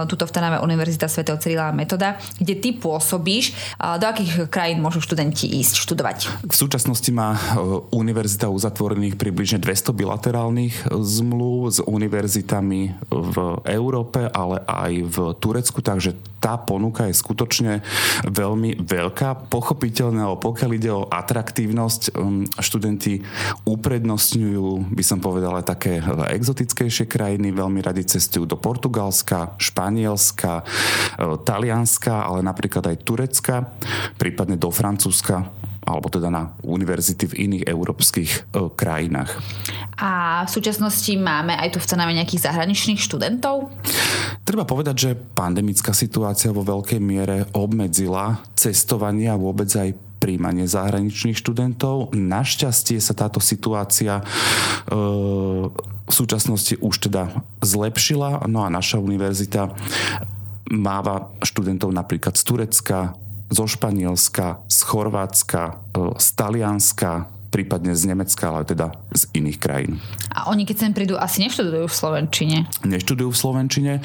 tuto 0.06 0.28
v 0.28 0.34
Trnave 0.36 0.60
Univerzita 0.60 1.08
Sv. 1.08 1.26
Cyrila 1.40 1.72
Metoda, 1.72 2.20
kde 2.38 2.60
ty 2.60 2.76
pôsobíš, 2.76 3.78
do 3.78 4.06
akých 4.10 4.50
krajín 4.50 4.82
môžu 4.82 5.00
študenti 5.00 5.48
ísť? 5.48 5.88
študovať? 5.88 6.18
V 6.52 6.56
súčasnosti 6.56 7.08
má 7.14 7.40
univerzita 7.94 8.52
uzatvorených 8.98 9.22
približne 9.22 9.60
200 9.62 9.94
bilaterálnych 9.94 10.76
zmluv 10.90 11.70
s 11.70 11.78
univerzitami 11.86 12.98
v 13.14 13.38
Európe, 13.70 14.26
ale 14.26 14.66
aj 14.66 14.92
v 15.06 15.18
Turecku, 15.38 15.86
takže 15.86 16.18
tá 16.42 16.58
ponuka 16.58 17.06
je 17.06 17.14
skutočne 17.14 17.86
veľmi 18.26 18.82
veľká. 18.82 19.54
Pochopiteľné, 19.54 20.26
ale 20.26 20.38
pokiaľ 20.42 20.70
ide 20.74 20.90
o 20.90 21.06
atraktívnosť, 21.06 22.18
um, 22.18 22.50
študenti 22.58 23.22
uprednostňujú, 23.70 24.90
by 24.90 25.04
som 25.06 25.22
povedala, 25.22 25.62
také 25.62 26.02
exotickejšie 26.34 27.06
krajiny, 27.06 27.54
veľmi 27.54 27.86
radi 27.86 28.02
cestujú 28.02 28.50
do 28.50 28.58
Portugalska, 28.58 29.54
Španielska, 29.62 30.62
e, 30.62 30.64
Talianska, 31.46 32.26
ale 32.26 32.42
napríklad 32.42 32.90
aj 32.90 33.02
Turecka, 33.06 33.56
prípadne 34.18 34.58
do 34.58 34.74
Francúzska 34.74 35.67
alebo 35.88 36.12
teda 36.12 36.28
na 36.28 36.52
univerzity 36.68 37.32
v 37.32 37.38
iných 37.48 37.64
európskych 37.72 38.32
e, 38.36 38.40
krajinách. 38.76 39.40
A 39.96 40.44
v 40.44 40.52
súčasnosti 40.52 41.10
máme 41.16 41.56
aj 41.56 41.74
tu 41.74 41.80
v 41.80 41.88
Cenave 41.88 42.12
nejakých 42.12 42.52
zahraničných 42.52 43.00
študentov? 43.00 43.72
Treba 44.44 44.68
povedať, 44.68 44.96
že 45.00 45.10
pandemická 45.16 45.96
situácia 45.96 46.52
vo 46.52 46.68
veľkej 46.68 47.00
miere 47.00 47.48
obmedzila 47.56 48.44
cestovanie 48.60 49.32
a 49.32 49.40
vôbec 49.40 49.72
aj 49.72 49.96
príjmanie 50.20 50.68
zahraničných 50.68 51.40
študentov. 51.40 52.12
Našťastie 52.12 53.00
sa 53.00 53.16
táto 53.16 53.40
situácia 53.40 54.20
e, 54.20 54.24
v 56.08 56.14
súčasnosti 56.14 56.76
už 56.84 57.08
teda 57.08 57.32
zlepšila, 57.64 58.44
no 58.52 58.68
a 58.68 58.70
naša 58.70 59.00
univerzita 59.00 59.72
máva 60.68 61.32
študentov 61.44 61.96
napríklad 61.96 62.36
z 62.36 62.44
Turecka, 62.44 63.16
zo 63.50 63.68
Španielska, 63.68 64.58
z 64.68 64.82
Chorvátska, 64.82 65.80
e, 65.98 66.00
z 66.18 66.32
Talianska, 66.32 67.26
prípadne 67.48 67.96
z 67.96 68.14
Nemecka, 68.14 68.52
ale 68.52 68.68
teda 68.68 68.94
z 69.16 69.24
iných 69.38 69.58
krajín. 69.58 69.94
A 70.32 70.52
oni, 70.52 70.68
keď 70.68 70.88
sem 70.88 70.94
prídu, 70.94 71.18
asi 71.18 71.42
neštudujú 71.42 71.88
v 71.90 71.96
Slovenčine? 71.96 72.58
Neštudujú 72.86 73.30
v 73.34 73.38
Slovenčine, 73.38 73.94
e, 73.98 74.02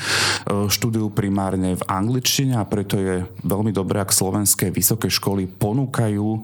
študujú 0.71 1.13
primárne 1.13 1.77
v 1.77 1.83
angličtine 1.85 2.57
a 2.57 2.65
preto 2.65 2.97
je 2.97 3.27
veľmi 3.45 3.75
dobré, 3.75 4.01
ak 4.01 4.15
slovenské 4.15 4.73
vysoké 4.73 5.13
školy 5.13 5.51
ponúkajú, 5.51 6.29
e, 6.33 6.41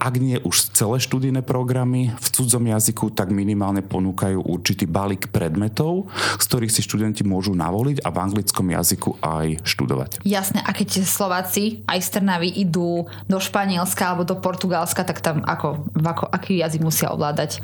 ak 0.00 0.14
nie 0.18 0.40
už 0.42 0.74
celé 0.74 0.98
študijné 0.98 1.44
programy 1.44 2.10
v 2.16 2.26
cudzom 2.32 2.64
jazyku, 2.66 3.14
tak 3.14 3.30
minimálne 3.30 3.84
ponúkajú 3.84 4.42
určitý 4.42 4.88
balík 4.88 5.30
predmetov, 5.30 6.10
z 6.40 6.44
ktorých 6.44 6.72
si 6.72 6.80
študenti 6.82 7.22
môžu 7.22 7.54
navoliť 7.54 8.02
a 8.02 8.08
v 8.10 8.20
anglickom 8.20 8.66
jazyku 8.72 9.20
aj 9.22 9.62
študovať. 9.62 10.24
Jasné, 10.26 10.64
a 10.64 10.70
keď 10.72 11.06
Slováci 11.06 11.86
aj 11.86 11.98
z 12.02 12.08
Trnavy 12.18 12.50
idú 12.50 13.06
do 13.30 13.38
Španielska 13.38 14.12
alebo 14.12 14.26
do 14.26 14.36
Portugalska, 14.38 15.06
tak 15.06 15.22
tam 15.22 15.46
ako 15.46 15.86
ako, 16.06 16.30
aký 16.30 16.62
jazyk 16.62 16.82
musia 16.86 17.10
ovládať? 17.10 17.60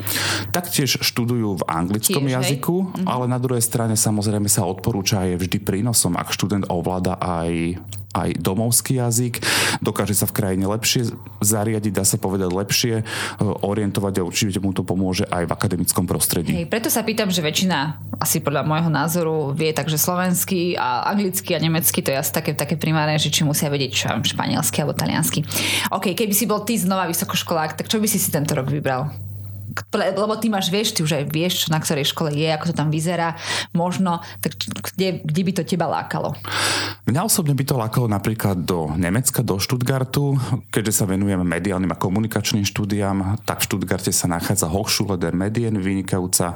Taktiež 0.51 0.99
študujú 0.99 1.59
v 1.59 1.63
anglickom 1.65 2.23
Tiež, 2.27 2.35
jazyku, 2.43 2.75
hej? 2.83 3.03
Mhm. 3.03 3.07
ale 3.07 3.25
na 3.31 3.39
druhej 3.39 3.63
strane 3.63 3.95
samozrejme 3.95 4.51
sa 4.51 4.67
odporúča 4.67 5.25
je 5.31 5.39
vždy 5.39 5.57
prínosom, 5.63 6.19
ak 6.19 6.35
študent 6.35 6.67
ovláda 6.67 7.15
aj 7.17 7.79
aj 8.13 8.37
domovský 8.37 9.01
jazyk, 9.01 9.41
dokáže 9.81 10.13
sa 10.13 10.29
v 10.29 10.35
krajine 10.37 10.69
lepšie 10.69 11.11
zariadiť, 11.41 11.91
dá 11.91 12.05
sa 12.05 12.21
povedať 12.21 12.49
lepšie 12.53 12.93
e, 13.01 13.03
orientovať 13.41 14.21
a 14.21 14.25
určite 14.25 14.61
mu 14.61 14.71
to 14.71 14.85
pomôže 14.85 15.25
aj 15.27 15.49
v 15.49 15.51
akademickom 15.51 16.05
prostredí. 16.05 16.53
Hej, 16.53 16.69
preto 16.69 16.93
sa 16.93 17.01
pýtam, 17.01 17.33
že 17.33 17.41
väčšina, 17.41 17.97
asi 18.21 18.39
podľa 18.39 18.63
môjho 18.69 18.89
názoru, 18.93 19.37
vie 19.57 19.73
takže 19.73 19.97
slovenský 19.97 20.77
a 20.77 21.09
anglicky 21.09 21.57
a 21.57 21.59
nemecky, 21.59 22.05
to 22.05 22.13
je 22.13 22.21
asi 22.21 22.31
také, 22.31 22.53
také 22.53 22.77
primárne, 22.77 23.17
že 23.17 23.33
či 23.33 23.41
musia 23.41 23.67
vedieť 23.73 23.91
čo 23.91 24.07
španielsky 24.13 24.85
alebo 24.85 24.93
taliansky. 24.93 25.41
OK, 25.89 26.13
keby 26.13 26.33
si 26.37 26.45
bol 26.45 26.61
ty 26.61 26.77
znova 26.77 27.09
vysokoškolák, 27.09 27.75
tak 27.81 27.89
čo 27.89 27.97
by 27.97 28.07
si 28.07 28.21
si 28.21 28.29
tento 28.29 28.53
rok 28.53 28.69
vybral? 28.69 29.32
Lebo 29.93 30.33
ty 30.37 30.47
máš, 30.49 30.69
vieš, 30.69 30.93
ty 30.93 31.01
už 31.01 31.17
aj 31.19 31.25
vieš, 31.29 31.55
na 31.69 31.81
ktorej 31.81 32.09
škole 32.09 32.33
je, 32.33 32.49
ako 32.49 32.71
to 32.71 32.75
tam 32.77 32.89
vyzerá, 32.93 33.35
možno, 33.73 34.21
tak 34.39 34.57
kde, 34.93 35.21
kde 35.25 35.41
by 35.43 35.51
to 35.57 35.63
teba 35.65 35.85
lákalo? 35.89 36.35
Mňa 37.03 37.21
osobne 37.27 37.53
by 37.57 37.63
to 37.67 37.75
lákalo 37.75 38.07
napríklad 38.07 38.63
do 38.63 38.91
Nemecka, 38.95 39.43
do 39.43 39.59
Stuttgartu, 39.59 40.39
keďže 40.71 41.03
sa 41.03 41.05
venujeme 41.05 41.43
mediálnym 41.43 41.91
a 41.91 41.97
komunikačným 41.99 42.63
štúdiám, 42.63 43.43
tak 43.43 43.63
v 43.63 43.67
Stuttgarte 43.67 44.11
sa 44.15 44.27
nachádza 44.31 44.71
Hochschule 44.71 45.19
der 45.19 45.35
Medien, 45.35 45.75
vynikajúca 45.77 46.55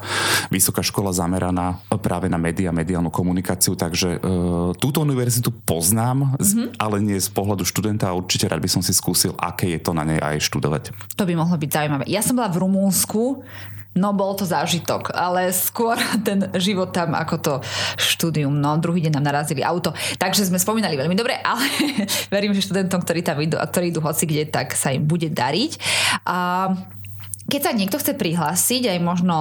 vysoká 0.52 0.82
škola 0.84 1.12
zameraná 1.12 1.80
práve 2.00 2.32
na 2.32 2.40
média, 2.40 2.72
mediálnu 2.72 3.12
komunikáciu, 3.12 3.76
takže 3.76 4.18
e, 4.18 4.30
túto 4.80 5.04
univerzitu 5.04 5.52
poznám, 5.52 6.36
mm-hmm. 6.38 6.80
ale 6.80 7.04
nie 7.04 7.20
z 7.20 7.30
pohľadu 7.32 7.64
študenta 7.68 8.12
a 8.12 8.18
určite 8.18 8.48
rád 8.48 8.64
by 8.64 8.70
som 8.72 8.82
si 8.84 8.96
skúsil, 8.96 9.36
aké 9.40 9.72
je 9.76 9.80
to 9.80 9.92
na 9.96 10.04
nej 10.08 10.20
aj 10.20 10.44
študovať. 10.48 10.92
To 11.16 11.24
by 11.24 11.34
mohlo 11.36 11.56
byť 11.56 11.70
zaujímavé. 11.70 12.04
Ja 12.08 12.20
som 12.20 12.36
bola 12.40 12.52
v 12.52 12.64
Rumúnsku 12.64 13.07
Slovensku, 13.08 13.44
No 13.98 14.14
bol 14.14 14.38
to 14.38 14.46
zážitok, 14.46 15.10
ale 15.10 15.50
skôr 15.50 15.98
ten 16.28 16.54
život 16.62 16.94
tam 16.94 17.18
ako 17.18 17.36
to 17.42 17.54
štúdium. 17.98 18.54
No 18.54 18.78
druhý 18.78 19.02
deň 19.02 19.18
nám 19.18 19.34
narazili 19.34 19.66
auto. 19.66 19.90
Takže 20.22 20.46
sme 20.46 20.62
spomínali 20.62 20.94
veľmi 20.94 21.18
dobre, 21.18 21.42
ale 21.50 21.66
verím, 22.30 22.54
že 22.54 22.62
študentom, 22.62 23.02
ktorí 23.02 23.26
tam 23.26 23.42
idú, 23.42 23.58
ktorí 23.58 23.90
idú 23.90 24.06
hoci 24.06 24.30
kde, 24.30 24.54
tak 24.54 24.78
sa 24.78 24.94
im 24.94 25.02
bude 25.02 25.34
dariť. 25.34 25.82
A 26.30 26.70
keď 27.48 27.62
sa 27.64 27.72
niekto 27.72 27.96
chce 27.96 28.14
prihlásiť, 28.20 28.92
aj 28.92 29.00
možno 29.00 29.36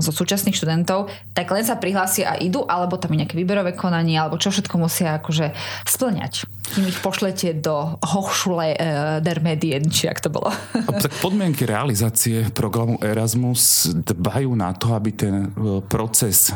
zo 0.00 0.12
súčasných 0.12 0.56
študentov, 0.56 1.12
tak 1.36 1.52
len 1.52 1.64
sa 1.64 1.76
prihlási 1.76 2.24
a 2.24 2.40
idú, 2.40 2.64
alebo 2.64 2.96
tam 2.96 3.12
je 3.12 3.20
nejaké 3.24 3.36
výberové 3.36 3.76
konanie, 3.76 4.16
alebo 4.16 4.40
čo 4.40 4.48
všetko 4.48 4.80
musia 4.80 5.20
akože 5.20 5.52
splňať 5.84 6.48
kým 6.70 6.86
ich 6.86 7.02
pošlete 7.02 7.58
do 7.58 7.98
Hochschule 7.98 8.78
uh, 8.78 9.18
der 9.18 9.42
Medien, 9.42 9.90
či 9.90 10.06
ak 10.06 10.22
to 10.22 10.30
bolo. 10.30 10.54
tak 11.02 11.10
podmienky 11.18 11.66
realizácie 11.66 12.46
programu 12.54 12.94
Erasmus 13.02 13.90
dbajú 13.90 14.54
na 14.54 14.70
to, 14.78 14.94
aby 14.94 15.10
ten 15.10 15.50
e, 15.50 15.82
proces 15.82 16.54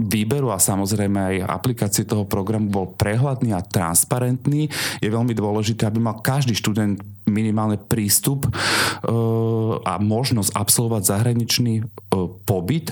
výberu 0.00 0.48
a 0.48 0.58
samozrejme 0.58 1.18
aj 1.20 1.36
aplikácie 1.44 2.08
toho 2.08 2.24
programu 2.24 2.72
bol 2.72 2.86
prehľadný 2.96 3.52
a 3.52 3.60
transparentný. 3.60 4.72
Je 4.98 5.12
veľmi 5.12 5.36
dôležité, 5.36 5.84
aby 5.84 6.00
mal 6.00 6.24
každý 6.24 6.56
študent 6.56 6.96
minimálne 7.30 7.78
prístup 7.78 8.48
e, 8.48 8.50
a 9.86 9.94
možnosť 10.02 10.50
absolvovať 10.50 11.02
zahraničný 11.06 11.74
e, 11.78 11.82
pobyt. 12.42 12.90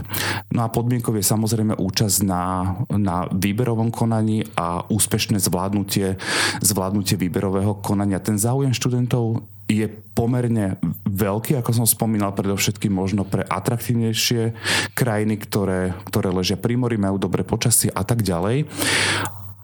No 0.54 0.62
a 0.62 0.70
podmienkou 0.70 1.10
je 1.18 1.26
samozrejme 1.26 1.74
účasť 1.74 2.18
na, 2.22 2.76
na 2.94 3.26
výberovom 3.34 3.90
konaní 3.90 4.46
a 4.54 4.86
úspešné 4.86 5.42
zvládnutie, 5.42 6.20
zvládnutie 6.62 7.18
výberového 7.18 7.82
konania. 7.82 8.22
Ten 8.22 8.38
záujem 8.38 8.70
študentov 8.70 9.42
je 9.68 9.86
pomerne 10.16 10.80
veľký, 11.04 11.60
ako 11.60 11.70
som 11.76 11.86
spomínal, 11.86 12.32
predovšetkým 12.32 12.90
možno 12.90 13.28
pre 13.28 13.44
atraktívnejšie 13.44 14.56
krajiny, 14.96 15.36
ktoré, 15.36 15.92
ktoré 16.08 16.32
ležia 16.32 16.56
pri 16.56 16.80
mori, 16.80 16.96
majú 16.96 17.20
dobré 17.20 17.44
počasie 17.44 17.92
a 17.92 18.02
tak 18.02 18.24
ďalej 18.24 18.64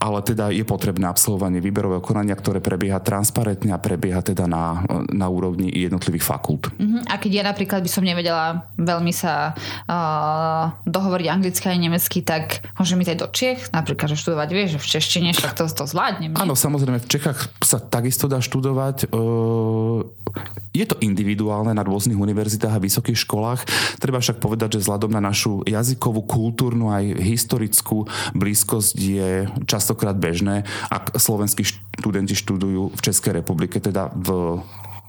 ale 0.05 0.21
teda 0.21 0.53
je 0.53 0.61
potrebné 0.69 1.09
absolvovanie 1.09 1.65
výberového 1.65 2.05
konania, 2.05 2.37
ktoré 2.37 2.61
prebieha 2.61 3.01
transparentne 3.01 3.73
a 3.73 3.81
prebieha 3.81 4.21
teda 4.21 4.45
na, 4.45 4.85
na 5.09 5.33
úrovni 5.33 5.73
jednotlivých 5.73 6.29
fakult. 6.29 6.69
Uh-huh. 6.77 7.01
A 7.09 7.17
keď 7.17 7.41
ja 7.41 7.45
napríklad 7.49 7.81
by 7.81 7.89
som 7.89 8.05
nevedela 8.05 8.69
veľmi 8.77 9.17
sa 9.17 9.57
uh, 9.57 10.77
dohovoriť 10.85 11.27
anglicky 11.33 11.65
a 11.73 11.73
nemecky, 11.73 12.21
tak 12.21 12.69
môžem 12.77 13.01
ísť 13.01 13.13
aj 13.17 13.19
do 13.25 13.29
Čech, 13.33 13.61
napríklad, 13.73 14.13
že 14.13 14.21
študovať, 14.21 14.49
vieš, 14.53 14.71
v 14.77 14.87
češtine, 14.93 15.33
však 15.33 15.57
to, 15.57 15.65
to 15.73 15.89
zvládnem. 15.89 16.37
Áno, 16.37 16.53
samozrejme, 16.53 17.01
v 17.01 17.09
Čechách 17.09 17.49
sa 17.65 17.81
takisto 17.81 18.29
dá 18.29 18.45
študovať. 18.45 19.09
Uh, 19.09 20.05
je 20.75 20.85
to 20.85 20.99
individuálne 21.01 21.71
na 21.71 21.87
rôznych 21.87 22.19
univerzitách 22.19 22.77
a 22.77 22.83
vysokých 22.83 23.25
školách. 23.25 23.61
Treba 24.03 24.19
však 24.19 24.43
povedať, 24.43 24.77
že 24.77 24.83
vzhľadom 24.85 25.15
na 25.15 25.23
našu 25.23 25.63
jazykovú, 25.65 26.27
kultúrnu 26.27 26.91
aj 26.91 27.23
historickú 27.23 28.11
blízkosť 28.35 28.97
je 28.99 29.31
častokrát 29.95 30.19
bežné, 30.19 30.67
ak 30.91 31.15
slovenskí 31.15 31.63
študenti 32.03 32.35
študujú 32.35 32.91
v 32.99 33.01
Českej 33.01 33.39
republike, 33.39 33.79
teda 33.79 34.11
v 34.11 34.59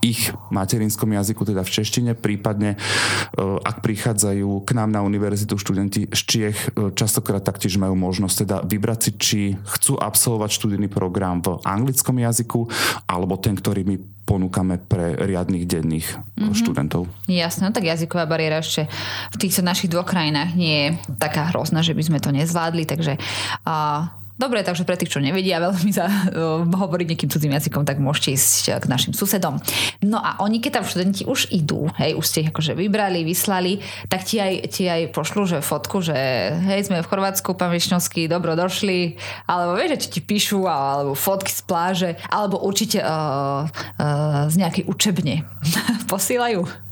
ich 0.06 0.30
materinskom 0.54 1.10
jazyku, 1.10 1.42
teda 1.50 1.66
v 1.66 1.74
češtine, 1.82 2.12
prípadne 2.14 2.78
e, 2.78 3.42
ak 3.42 3.82
prichádzajú 3.82 4.62
k 4.62 4.70
nám 4.78 4.94
na 4.94 5.02
univerzitu 5.02 5.58
študenti 5.58 6.06
z 6.14 6.22
Čiech, 6.30 6.58
e, 6.78 6.94
častokrát 6.94 7.42
taktiež 7.42 7.82
majú 7.82 7.98
možnosť 7.98 8.36
teda 8.46 8.58
vybrať 8.70 9.00
si, 9.02 9.12
či 9.18 9.42
chcú 9.58 9.98
absolvovať 9.98 10.50
študijný 10.54 10.94
program 10.94 11.42
v 11.42 11.58
anglickom 11.66 12.22
jazyku, 12.22 12.70
alebo 13.10 13.34
ten, 13.42 13.58
ktorý 13.58 13.82
my 13.82 13.96
ponúkame 14.26 14.78
pre 14.78 15.18
riadných 15.18 15.66
denných 15.66 16.08
mm-hmm. 16.18 16.54
študentov. 16.54 17.10
Jasné, 17.26 17.70
no 17.70 17.74
tak 17.74 17.86
jazyková 17.86 18.30
bariéra 18.30 18.62
ešte 18.62 18.90
v 19.34 19.38
týchto 19.42 19.62
našich 19.62 19.90
dvoch 19.90 20.06
krajinách 20.06 20.54
nie 20.58 20.76
je 20.78 20.90
taká 21.22 21.54
hrozná, 21.54 21.86
že 21.86 21.94
by 21.94 22.04
sme 22.06 22.20
to 22.22 22.34
nezvládli, 22.34 22.90
takže 22.90 23.22
uh, 23.70 24.10
Dobre, 24.36 24.68
takže 24.68 24.84
pre 24.84 25.00
tých, 25.00 25.16
čo 25.16 25.24
nevedia 25.24 25.64
veľmi 25.64 25.96
za, 25.96 26.12
uh, 26.12 26.68
hovoriť 26.68 27.08
nejakým 27.08 27.32
cudzím 27.32 27.56
jazykom, 27.56 27.88
tak 27.88 28.04
môžete 28.04 28.36
ísť 28.36 28.64
eh, 28.68 28.76
k 28.84 28.86
našim 28.92 29.14
susedom. 29.16 29.64
No 30.04 30.20
a 30.20 30.36
oni, 30.44 30.60
keď 30.60 30.84
tam 30.84 30.86
študenti 30.86 31.24
už 31.24 31.56
idú, 31.56 31.88
hej, 31.96 32.20
už 32.20 32.26
ste 32.28 32.44
ich 32.44 32.52
akože 32.52 32.76
vybrali, 32.76 33.24
vyslali, 33.24 33.80
tak 34.12 34.28
ti 34.28 34.44
aj, 34.44 34.54
ti 34.68 34.92
aj 34.92 35.16
pošlu, 35.16 35.48
že 35.48 35.64
fotku, 35.64 36.04
že 36.04 36.16
hej, 36.52 36.92
sme 36.92 37.00
v 37.00 37.08
Chorvátsku, 37.08 37.56
pán 37.56 37.72
Višňovský, 37.72 38.28
dobro 38.28 38.60
došli, 38.60 39.16
alebo 39.48 39.80
vieš, 39.80 40.04
že 40.04 40.20
ti 40.20 40.20
píšu, 40.20 40.68
alebo 40.68 41.16
fotky 41.16 41.56
z 41.56 41.62
pláže, 41.64 42.10
alebo 42.28 42.60
určite 42.60 43.00
uh, 43.00 43.64
uh, 43.72 44.52
z 44.52 44.56
nejakej 44.60 44.84
učebne 44.92 45.48
posílajú. 46.12 46.85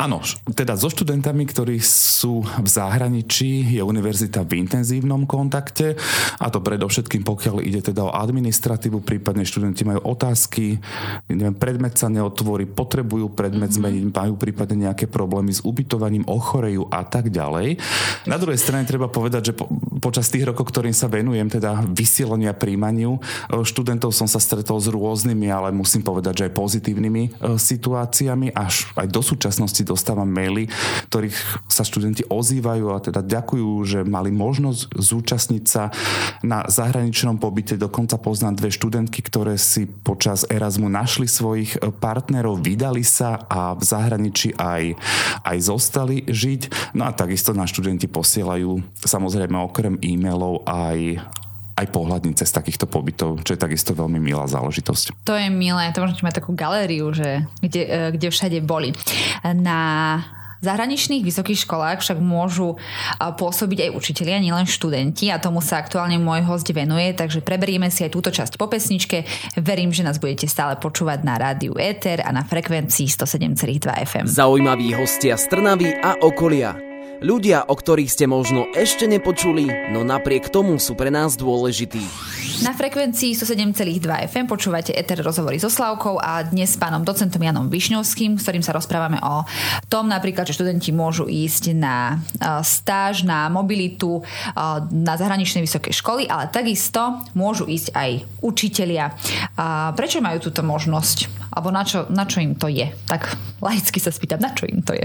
Áno, 0.00 0.24
teda 0.56 0.72
so 0.80 0.88
študentami, 0.88 1.44
ktorí 1.44 1.76
sú 1.84 2.40
v 2.40 2.68
zahraničí, 2.68 3.76
je 3.76 3.82
univerzita 3.84 4.40
v 4.48 4.64
intenzívnom 4.64 5.28
kontakte 5.28 6.00
a 6.40 6.48
to 6.48 6.64
predovšetkým, 6.64 7.20
pokiaľ 7.20 7.60
ide 7.60 7.84
teda 7.84 8.08
o 8.08 8.14
administratívu, 8.16 9.04
prípadne 9.04 9.44
študenti 9.44 9.84
majú 9.84 10.00
otázky, 10.16 10.80
neviem, 11.28 11.52
predmet 11.52 12.00
sa 12.00 12.08
neotvorí, 12.08 12.64
potrebujú 12.64 13.36
predmet 13.36 13.68
mm-hmm. 13.68 14.08
zmeniť, 14.08 14.16
majú 14.16 14.34
prípadne 14.40 14.88
nejaké 14.88 15.04
problémy 15.04 15.52
s 15.52 15.60
ubytovaním, 15.60 16.24
ochorejú 16.24 16.88
a 16.88 17.04
tak 17.04 17.28
ďalej. 17.28 17.76
Na 18.24 18.40
druhej 18.40 18.56
strane 18.56 18.88
treba 18.88 19.12
povedať, 19.12 19.52
že 19.52 19.54
počas 20.00 20.32
tých 20.32 20.48
rokov, 20.48 20.72
ktorým 20.72 20.96
sa 20.96 21.06
venujem, 21.06 21.46
teda 21.46 21.84
vysielania 21.92 22.56
príjmaniu 22.56 23.20
študentov 23.52 24.10
som 24.16 24.26
sa 24.26 24.40
stretol 24.40 24.80
s 24.80 24.88
rôznymi, 24.88 25.46
ale 25.52 25.68
musím 25.70 26.02
povedať, 26.02 26.40
že 26.40 26.44
aj 26.48 26.56
pozitívnymi 26.56 27.22
situáciami. 27.60 28.56
Až 28.56 28.88
aj 28.96 29.06
do 29.12 29.20
súčasnosti 29.20 29.84
dostávam 29.84 30.26
maily, 30.26 30.66
ktorých 31.12 31.36
sa 31.68 31.84
študenti 31.84 32.24
ozývajú 32.26 32.84
a 32.90 33.02
teda 33.02 33.20
ďakujú, 33.20 33.68
že 33.84 34.00
mali 34.02 34.32
možnosť 34.32 34.96
zúčastniť 34.96 35.64
sa 35.68 35.92
na 36.40 36.64
zahraničnom 36.66 37.36
pobyte. 37.36 37.76
Dokonca 37.76 38.16
poznám 38.16 38.56
dve 38.56 38.70
študentky, 38.72 39.20
ktoré 39.20 39.60
si 39.60 39.84
počas 39.84 40.48
Erasmu 40.48 40.88
našli 40.88 41.28
svojich 41.28 41.76
partnerov, 42.00 42.64
vydali 42.64 43.04
sa 43.04 43.44
a 43.46 43.76
v 43.76 43.82
zahraničí 43.84 44.56
aj, 44.56 44.96
aj 45.44 45.58
zostali 45.60 46.24
žiť. 46.24 46.94
No 46.96 47.06
a 47.06 47.12
takisto 47.12 47.52
na 47.52 47.68
študenti 47.68 48.06
posielajú 48.08 48.80
samozrejme 49.04 49.56
okrem 49.60 49.89
e-mailov 49.98 50.62
aj 50.68 51.18
aj 51.80 51.86
pohľadnice 51.96 52.44
z 52.44 52.52
takýchto 52.52 52.84
pobytov, 52.84 53.40
čo 53.40 53.56
je 53.56 53.60
takisto 53.60 53.96
veľmi 53.96 54.20
milá 54.20 54.44
záležitosť. 54.44 55.16
To 55.24 55.32
je 55.32 55.48
milé, 55.48 55.88
to 55.96 56.04
môžete 56.04 56.20
mať 56.20 56.44
takú 56.44 56.52
galériu, 56.52 57.08
že 57.16 57.48
kde, 57.64 57.82
e, 57.88 57.98
kde 58.20 58.28
všade 58.28 58.60
boli. 58.60 58.92
Na 59.40 60.20
zahraničných 60.60 61.24
vysokých 61.24 61.64
školách 61.64 62.04
však 62.04 62.20
môžu 62.20 62.76
pôsobiť 63.16 63.88
aj 63.88 63.90
učitelia, 63.96 64.44
nielen 64.44 64.68
študenti 64.68 65.32
a 65.32 65.40
tomu 65.40 65.64
sa 65.64 65.80
aktuálne 65.80 66.20
môj 66.20 66.44
host 66.44 66.68
venuje, 66.70 67.16
takže 67.16 67.40
preberieme 67.40 67.88
si 67.88 68.04
aj 68.04 68.12
túto 68.12 68.28
časť 68.28 68.60
po 68.60 68.68
pesničke. 68.68 69.24
Verím, 69.56 69.90
že 69.90 70.04
nás 70.04 70.20
budete 70.20 70.44
stále 70.44 70.76
počúvať 70.76 71.24
na 71.24 71.40
rádiu 71.40 71.72
Ether 71.80 72.20
a 72.20 72.30
na 72.30 72.44
frekvencii 72.44 73.08
107,2 73.08 73.88
FM. 74.04 74.26
Zaujímaví 74.28 74.92
hostia 74.92 75.40
z 75.40 75.48
Trnavy 75.48 75.96
a 75.96 76.20
okolia. 76.20 76.89
Ľudia, 77.20 77.68
o 77.68 77.76
ktorých 77.76 78.08
ste 78.08 78.24
možno 78.24 78.64
ešte 78.72 79.04
nepočuli, 79.04 79.92
no 79.92 80.00
napriek 80.00 80.48
tomu 80.48 80.80
sú 80.80 80.96
pre 80.96 81.12
nás 81.12 81.36
dôležití. 81.36 82.00
Na 82.64 82.72
frekvencii 82.72 83.36
107,2 83.36 84.00
FM 84.24 84.48
počúvate 84.48 84.96
Eter 84.96 85.20
rozhovory 85.20 85.60
so 85.60 85.68
Slavkou 85.68 86.16
a 86.16 86.40
dnes 86.48 86.72
s 86.72 86.80
pánom 86.80 87.04
docentom 87.04 87.44
Janom 87.44 87.68
Višňovským, 87.68 88.40
s 88.40 88.44
ktorým 88.48 88.64
sa 88.64 88.72
rozprávame 88.72 89.20
o 89.20 89.44
tom 89.92 90.08
napríklad, 90.08 90.48
že 90.48 90.56
študenti 90.56 90.96
môžu 90.96 91.28
ísť 91.28 91.76
na 91.76 92.24
stáž, 92.64 93.28
na 93.28 93.52
mobilitu, 93.52 94.24
na 94.88 95.14
zahraničné 95.20 95.60
vysoké 95.60 95.92
školy, 95.92 96.24
ale 96.24 96.48
takisto 96.48 97.20
môžu 97.36 97.68
ísť 97.68 97.92
aj 98.00 98.10
učitelia. 98.40 99.12
Prečo 99.92 100.24
majú 100.24 100.40
túto 100.40 100.64
možnosť? 100.64 101.52
Alebo 101.52 101.68
na 101.68 101.84
čo, 101.84 102.08
na 102.08 102.24
čo 102.24 102.40
im 102.40 102.56
to 102.56 102.72
je? 102.72 102.88
Tak 103.04 103.36
laicky 103.60 104.00
sa 104.00 104.08
spýtam, 104.08 104.40
na 104.40 104.56
čo 104.56 104.64
im 104.64 104.80
to 104.80 104.96
je? 104.96 105.04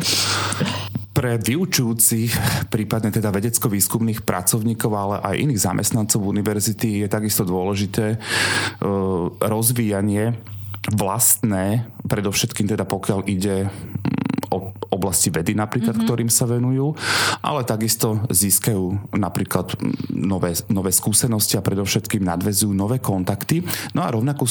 Pre 1.16 1.40
vyučujúcich, 1.40 2.32
prípadne 2.68 3.08
teda 3.08 3.32
vedecko-výskumných 3.32 4.28
pracovníkov, 4.28 4.92
ale 4.92 5.16
aj 5.24 5.42
iných 5.48 5.64
zamestnancov 5.64 6.20
univerzity 6.20 7.02
je 7.02 7.08
takisto 7.08 7.48
dôležité 7.48 8.06
e, 8.14 8.18
rozvíjanie 9.40 10.36
vlastné, 10.92 11.88
predovšetkým 12.04 12.68
teda 12.68 12.84
pokiaľ 12.84 13.20
ide 13.32 13.72
o 14.52 14.76
oblasti 14.94 15.34
vedy 15.34 15.58
napríklad, 15.58 15.98
mm-hmm. 15.98 16.08
ktorým 16.12 16.30
sa 16.30 16.46
venujú, 16.46 16.94
ale 17.42 17.66
takisto 17.66 18.22
získajú 18.30 19.16
napríklad 19.16 19.74
nové, 20.14 20.54
nové 20.70 20.92
skúsenosti 20.94 21.58
a 21.58 21.66
predovšetkým 21.66 22.22
nadvezujú 22.22 22.72
nové 22.72 23.02
kontakty. 23.02 23.66
No 23.98 24.06
a 24.06 24.12
rovnako 24.14 24.46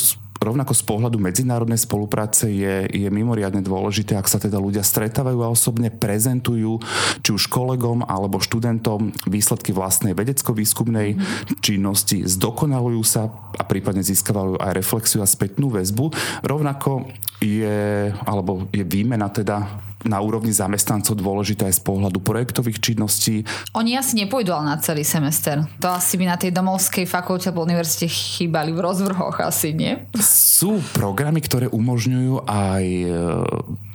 rovnako 0.45 0.77
z 0.77 0.83
pohľadu 0.85 1.17
medzinárodnej 1.19 1.81
spolupráce 1.81 2.53
je, 2.53 2.87
je 2.87 3.09
mimoriadne 3.09 3.65
dôležité, 3.65 4.15
ak 4.15 4.29
sa 4.29 4.37
teda 4.37 4.61
ľudia 4.61 4.85
stretávajú 4.85 5.41
a 5.41 5.53
osobne 5.53 5.89
prezentujú 5.89 6.79
či 7.25 7.31
už 7.33 7.49
kolegom 7.49 8.05
alebo 8.05 8.39
študentom 8.39 9.11
výsledky 9.25 9.73
vlastnej 9.73 10.13
vedecko-výskumnej 10.13 11.17
činnosti, 11.65 12.29
zdokonalujú 12.29 13.03
sa 13.03 13.33
a 13.57 13.65
prípadne 13.65 14.05
získavajú 14.05 14.61
aj 14.61 14.77
reflexiu 14.77 15.25
a 15.25 15.29
spätnú 15.29 15.73
väzbu. 15.73 16.13
Rovnako 16.45 17.09
je, 17.41 18.13
alebo 18.29 18.69
je 18.71 18.85
výmena 18.85 19.33
teda 19.33 19.85
na 20.05 20.21
úrovni 20.21 20.53
zamestnancov 20.53 21.17
dôležité 21.17 21.69
aj 21.69 21.81
z 21.81 21.83
pohľadu 21.83 22.21
projektových 22.21 22.79
činností. 22.81 23.43
Oni 23.73 23.97
asi 23.97 24.21
nepôjdu 24.21 24.53
ale 24.53 24.77
na 24.77 24.77
celý 24.79 25.03
semester. 25.03 25.65
To 25.81 25.89
asi 25.91 26.21
by 26.21 26.25
na 26.29 26.37
tej 26.37 26.53
domovskej 26.53 27.09
fakulte 27.09 27.51
po 27.51 27.65
univerzite 27.65 28.07
chýbali 28.07 28.71
v 28.71 28.81
rozvrhoch 28.85 29.41
asi, 29.41 29.73
nie? 29.73 29.97
Sú 30.21 30.85
programy, 30.93 31.41
ktoré 31.41 31.67
umožňujú 31.73 32.45
aj 32.45 32.85
e, 32.85 33.07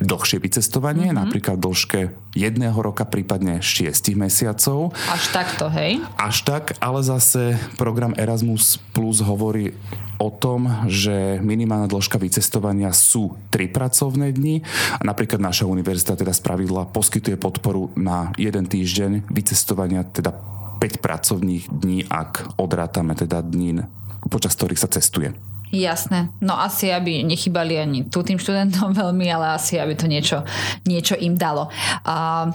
dlhšie 0.02 0.42
vycestovanie, 0.42 1.14
mm-hmm. 1.14 1.22
napríklad 1.24 1.58
dĺžke 1.62 2.14
jedného 2.34 2.78
roka, 2.78 3.06
prípadne 3.06 3.62
šiestich 3.62 4.18
mesiacov. 4.18 4.94
Až 5.10 5.24
takto, 5.34 5.70
hej? 5.70 6.02
Až 6.18 6.46
tak, 6.46 6.78
ale 6.82 7.06
zase 7.06 7.58
program 7.78 8.18
Erasmus 8.18 8.82
Plus 8.94 9.22
hovorí 9.22 9.74
o 10.20 10.30
tom, 10.30 10.68
že 10.92 11.40
minimálna 11.40 11.88
dĺžka 11.88 12.20
vycestovania 12.20 12.92
sú 12.92 13.40
3 13.56 13.72
pracovné 13.72 14.36
dni 14.36 14.62
a 15.00 15.04
napríklad 15.08 15.40
naša 15.40 15.64
univerzita 15.66 16.20
teda 16.20 16.36
spravidla 16.36 16.92
poskytuje 16.92 17.40
podporu 17.40 17.90
na 17.96 18.36
jeden 18.36 18.68
týždeň 18.68 19.32
vycestovania 19.32 20.04
teda 20.04 20.36
5 20.78 21.00
pracovných 21.00 21.72
dní, 21.72 22.04
ak 22.12 22.60
odrátame 22.60 23.16
teda 23.16 23.40
dní, 23.40 23.84
počas 24.28 24.56
ktorých 24.60 24.80
sa 24.80 24.92
cestuje. 24.92 25.32
Jasné. 25.70 26.34
No 26.42 26.58
asi, 26.58 26.90
aby 26.90 27.22
nechybali 27.22 27.78
ani 27.78 28.00
tu 28.10 28.26
tým 28.26 28.42
študentom 28.42 28.92
veľmi, 29.02 29.26
ale 29.30 29.56
asi, 29.56 29.80
aby 29.80 29.96
to 29.96 30.10
niečo, 30.10 30.44
niečo 30.84 31.16
im 31.16 31.40
dalo. 31.40 31.72
A 32.04 32.50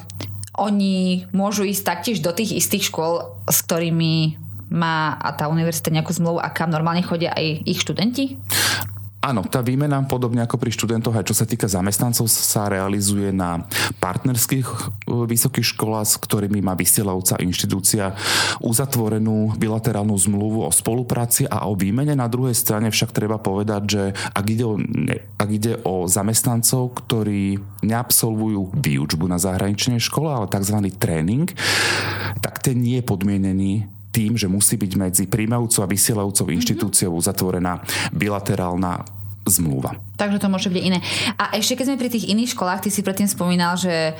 oni 0.54 1.26
môžu 1.34 1.66
ísť 1.66 1.82
taktiež 1.82 2.22
do 2.22 2.30
tých 2.30 2.54
istých 2.54 2.86
škôl, 2.90 3.26
s 3.50 3.58
ktorými 3.66 4.43
má 4.74 5.14
a 5.16 5.30
tá 5.30 5.46
univerzita 5.46 5.94
nejakú 5.94 6.10
zmluvu 6.10 6.42
a 6.42 6.50
kam 6.50 6.74
normálne 6.74 7.06
chodia 7.06 7.30
aj 7.30 7.62
ich 7.62 7.78
študenti? 7.78 8.36
Áno, 9.24 9.40
tá 9.40 9.64
výmena, 9.64 10.04
podobne 10.04 10.44
ako 10.44 10.60
pri 10.60 10.68
študentoch, 10.68 11.16
aj 11.16 11.24
čo 11.24 11.32
sa 11.32 11.48
týka 11.48 11.64
zamestnancov, 11.64 12.28
sa 12.28 12.68
realizuje 12.68 13.32
na 13.32 13.64
partnerských 13.96 14.68
e, 14.68 14.76
vysokých 15.24 15.64
školách, 15.72 16.04
s 16.04 16.20
ktorými 16.20 16.60
má 16.60 16.76
vysielajúca 16.76 17.40
inštitúcia 17.40 18.12
uzatvorenú 18.60 19.56
bilaterálnu 19.56 20.12
zmluvu 20.12 20.68
o 20.68 20.70
spolupráci 20.70 21.48
a 21.48 21.64
o 21.64 21.72
výmene. 21.72 22.12
Na 22.12 22.28
druhej 22.28 22.52
strane 22.52 22.92
však 22.92 23.16
treba 23.16 23.40
povedať, 23.40 23.82
že 23.88 24.02
ak 24.12 24.44
ide 24.44 24.64
o, 24.68 24.76
ak 25.40 25.48
ide 25.48 25.80
o 25.88 26.04
zamestnancov, 26.04 26.92
ktorí 26.92 27.56
neabsolvujú 27.80 28.76
výučbu 28.76 29.24
na 29.24 29.40
zahraničnej 29.40 30.04
škole, 30.04 30.28
ale 30.28 30.52
tzv. 30.52 30.84
tréning, 31.00 31.48
tak 32.44 32.60
ten 32.60 32.76
nie 32.76 33.00
je 33.00 33.08
podmienený 33.08 33.93
tým, 34.14 34.38
že 34.38 34.46
musí 34.46 34.78
byť 34.78 34.92
medzi 34.94 35.24
príjmajúcou 35.26 35.82
a 35.82 35.90
vysielajúcou 35.90 36.46
mhm. 36.46 36.54
inštitúciou 36.62 37.10
uzatvorená 37.18 37.82
bilaterálna 38.14 39.24
zmluva. 39.44 39.92
Takže 40.16 40.40
to 40.40 40.48
môže 40.48 40.72
byť 40.72 40.82
iné. 40.82 41.04
A 41.36 41.52
ešte 41.58 41.76
keď 41.76 41.84
sme 41.92 42.00
pri 42.00 42.08
tých 42.08 42.32
iných 42.32 42.56
školách, 42.56 42.86
ty 42.86 42.88
si 42.88 43.04
predtým 43.04 43.28
spomínal, 43.28 43.76
že 43.76 44.16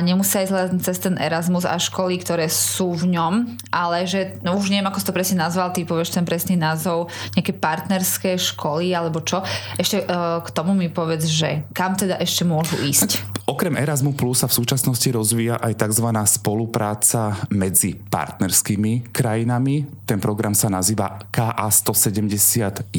nemusia 0.00 0.46
ísť 0.46 0.54
len 0.54 0.80
cez 0.80 0.96
ten 0.96 1.18
Erasmus 1.20 1.68
a 1.68 1.76
školy, 1.76 2.16
ktoré 2.22 2.48
sú 2.48 2.96
v 2.96 3.12
ňom, 3.12 3.58
ale 3.68 4.08
že, 4.08 4.40
no 4.40 4.56
už 4.56 4.72
neviem, 4.72 4.88
ako 4.88 4.98
si 5.02 5.08
to 5.08 5.16
presne 5.16 5.44
nazval, 5.44 5.74
ty 5.74 5.84
povieš 5.84 6.16
ten 6.16 6.24
presný 6.24 6.56
názov, 6.56 7.12
nejaké 7.36 7.52
partnerské 7.52 8.40
školy 8.40 8.96
alebo 8.96 9.20
čo. 9.20 9.44
Ešte 9.76 10.08
uh, 10.08 10.40
k 10.40 10.48
tomu 10.56 10.72
mi 10.72 10.88
povedz, 10.88 11.28
že 11.28 11.68
kam 11.76 11.92
teda 11.92 12.16
ešte 12.22 12.48
môžu 12.48 12.80
ísť? 12.80 13.31
Okrem 13.42 13.74
Erasmu 13.74 14.14
Plus 14.14 14.38
sa 14.38 14.46
v 14.46 14.54
súčasnosti 14.54 15.08
rozvíja 15.10 15.58
aj 15.58 15.74
tzv. 15.74 16.06
spolupráca 16.30 17.42
medzi 17.50 17.98
partnerskými 17.98 19.10
krajinami. 19.10 19.82
Ten 20.06 20.22
program 20.22 20.54
sa 20.54 20.70
nazýva 20.70 21.18
KA 21.34 21.66
171. 21.66 22.94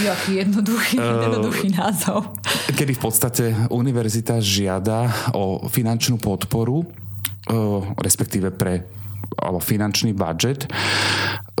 Jaký 0.00 0.30
jednoduchý, 0.40 0.96
uh, 0.96 1.28
jednoduchý 1.28 1.68
názov. 1.76 2.32
Kedy 2.72 2.92
v 2.96 3.00
podstate 3.00 3.44
univerzita 3.68 4.40
žiada 4.40 5.12
o 5.36 5.68
finančnú 5.68 6.16
podporu, 6.16 6.80
uh, 6.80 7.84
respektíve 8.00 8.56
pre 8.56 8.99
alebo 9.38 9.62
finančný 9.62 10.16
budget, 10.16 10.66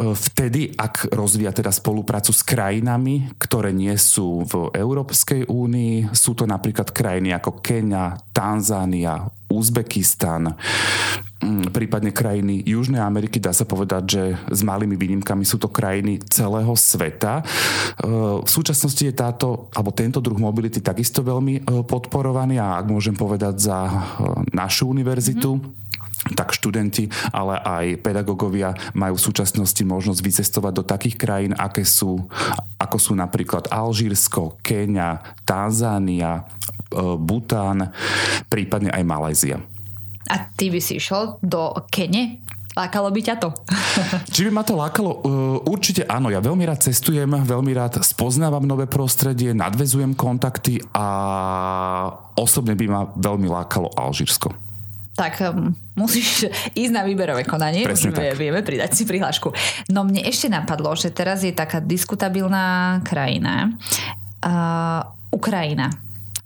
vtedy, 0.00 0.72
ak 0.74 1.12
rozvíja 1.12 1.52
teda 1.52 1.68
spoluprácu 1.68 2.32
s 2.32 2.40
krajinami, 2.40 3.36
ktoré 3.36 3.74
nie 3.74 3.92
sú 4.00 4.46
v 4.48 4.72
Európskej 4.72 5.46
únii, 5.46 6.14
sú 6.16 6.32
to 6.32 6.48
napríklad 6.48 6.90
krajiny 6.90 7.36
ako 7.36 7.60
Kenia, 7.60 8.16
Tanzánia, 8.32 9.28
Uzbekistan, 9.50 10.54
mm, 11.42 11.74
prípadne 11.74 12.14
krajiny 12.14 12.62
Južnej 12.64 13.02
Ameriky, 13.02 13.42
dá 13.42 13.50
sa 13.50 13.66
povedať, 13.66 14.02
že 14.06 14.22
s 14.48 14.60
malými 14.62 14.94
výnimkami 14.94 15.42
sú 15.42 15.58
to 15.58 15.68
krajiny 15.68 16.22
celého 16.30 16.72
sveta. 16.78 17.42
E, 17.42 17.44
v 18.40 18.48
súčasnosti 18.48 19.02
je 19.02 19.10
táto, 19.12 19.68
alebo 19.74 19.90
tento 19.90 20.22
druh 20.22 20.38
mobility 20.38 20.78
takisto 20.80 21.20
veľmi 21.26 21.54
e, 21.60 21.62
podporovaný. 21.82 22.62
A 22.62 22.78
ak 22.78 22.86
môžem 22.88 23.18
povedať 23.18 23.58
za 23.68 23.78
e, 23.84 23.92
našu 24.54 24.88
univerzitu, 24.88 25.58
mm-hmm 25.58 25.80
tak 26.36 26.52
študenti, 26.52 27.08
ale 27.32 27.56
aj 27.56 28.04
pedagógovia 28.04 28.76
majú 28.92 29.16
v 29.16 29.26
súčasnosti 29.32 29.80
možnosť 29.80 30.20
vycestovať 30.20 30.72
do 30.76 30.84
takých 30.84 31.16
krajín, 31.16 31.52
aké 31.56 31.82
sú, 31.82 32.28
ako 32.76 32.96
sú 33.00 33.12
napríklad 33.16 33.72
Alžírsko, 33.72 34.60
Kenia, 34.60 35.20
Tanzánia, 35.48 36.44
e, 36.44 36.44
Bután, 37.16 37.88
prípadne 38.52 38.92
aj 38.92 39.02
Malézia. 39.04 39.56
A 40.30 40.36
ty 40.54 40.68
by 40.68 40.78
si 40.78 41.00
išiel 41.00 41.40
do 41.42 41.74
Kene? 41.88 42.44
Lákalo 42.70 43.10
by 43.10 43.20
ťa 43.20 43.36
to? 43.42 43.50
Či 44.34 44.46
by 44.46 44.50
ma 44.54 44.62
to 44.62 44.78
lákalo? 44.78 45.10
Uh, 45.10 45.58
určite 45.66 46.06
áno. 46.06 46.30
Ja 46.30 46.38
veľmi 46.38 46.62
rád 46.62 46.86
cestujem, 46.86 47.26
veľmi 47.26 47.74
rád 47.74 47.98
spoznávam 48.06 48.62
nové 48.62 48.86
prostredie, 48.86 49.50
nadvezujem 49.50 50.14
kontakty 50.14 50.78
a 50.94 51.06
osobne 52.38 52.78
by 52.78 52.86
ma 52.86 53.02
veľmi 53.18 53.50
lákalo 53.50 53.90
Alžírsko. 53.98 54.69
Tak 55.18 55.42
um, 55.42 55.74
musíš 55.98 56.46
ísť 56.78 56.92
na 56.94 57.02
výberové 57.02 57.42
konanie, 57.44 57.84
Presne 57.84 58.14
už 58.14 58.16
tak. 58.16 58.38
vieme 58.38 58.62
pridať 58.62 58.94
si 58.94 59.04
prihlášku. 59.04 59.50
No 59.90 60.06
mne 60.06 60.22
ešte 60.24 60.46
napadlo, 60.48 60.94
že 60.94 61.10
teraz 61.10 61.42
je 61.42 61.52
taká 61.52 61.82
diskutabilná 61.82 63.00
krajina. 63.04 63.74
Uh, 64.40 65.04
Ukrajina 65.30 65.92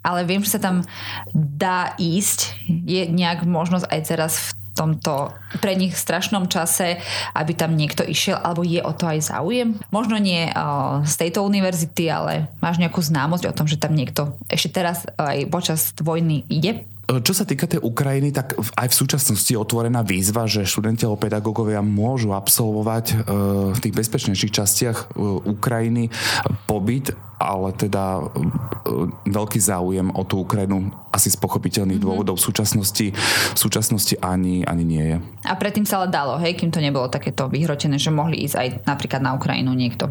ale 0.04 0.28
viem, 0.28 0.44
že 0.44 0.60
sa 0.60 0.60
tam 0.60 0.84
dá 1.32 1.96
ísť. 1.96 2.52
Je 2.68 3.08
nejak 3.08 3.48
možnosť 3.48 3.88
aj 3.88 4.00
teraz 4.04 4.32
v 4.36 4.48
tomto 4.76 5.32
pre 5.62 5.78
nich 5.78 5.94
strašnom 5.96 6.50
čase, 6.50 7.00
aby 7.32 7.54
tam 7.56 7.78
niekto 7.78 8.04
išiel, 8.04 8.36
alebo 8.36 8.66
je 8.66 8.82
o 8.82 8.92
to 8.92 9.06
aj 9.08 9.32
záujem? 9.32 9.78
Možno 9.88 10.18
nie 10.20 10.50
uh, 10.50 11.00
z 11.06 11.14
tejto 11.24 11.46
univerzity, 11.46 12.10
ale 12.10 12.52
máš 12.60 12.82
nejakú 12.82 13.00
známosť 13.00 13.48
o 13.48 13.56
tom, 13.56 13.64
že 13.70 13.80
tam 13.80 13.96
niekto 13.96 14.36
ešte 14.50 14.82
teraz 14.82 15.08
aj 15.16 15.48
počas 15.48 15.94
vojny 15.96 16.44
ide? 16.50 16.84
Čo 17.04 17.32
sa 17.36 17.44
týka 17.44 17.68
tej 17.68 17.84
Ukrajiny, 17.84 18.32
tak 18.32 18.56
aj 18.56 18.88
v 18.88 18.98
súčasnosti 18.98 19.50
je 19.50 19.60
otvorená 19.60 20.00
výzva, 20.00 20.48
že 20.48 20.64
študenti 20.64 21.04
alebo 21.04 21.20
pedagógovia 21.20 21.84
môžu 21.84 22.32
absolvovať 22.32 23.28
v 23.74 23.78
tých 23.78 23.94
bezpečnejších 23.94 24.52
častiach 24.52 25.16
Ukrajiny 25.44 26.08
pobyt 26.64 27.12
ale 27.44 27.76
teda 27.76 28.24
veľký 29.26 29.60
záujem 29.60 30.08
o 30.14 30.22
tú 30.24 30.46
Ukrajinu 30.46 30.88
asi 31.12 31.28
z 31.28 31.38
pochopiteľných 31.38 32.00
mm-hmm. 32.00 32.14
dôvodov 32.16 32.40
v 32.40 32.44
súčasnosti, 32.46 33.06
v 33.54 33.58
súčasnosti 33.58 34.16
ani, 34.22 34.64
ani 34.64 34.84
nie 34.86 35.04
je. 35.14 35.16
A 35.44 35.54
predtým 35.58 35.84
sa 35.84 36.02
ale 36.02 36.08
dalo, 36.10 36.40
hej, 36.40 36.56
kým 36.56 36.72
to 36.72 36.80
nebolo 36.80 37.10
takéto 37.12 37.46
vyhrotené, 37.50 38.00
že 38.00 38.14
mohli 38.14 38.48
ísť 38.48 38.56
aj 38.56 38.68
napríklad 38.88 39.20
na 39.20 39.36
Ukrajinu 39.36 39.76
niekto. 39.76 40.10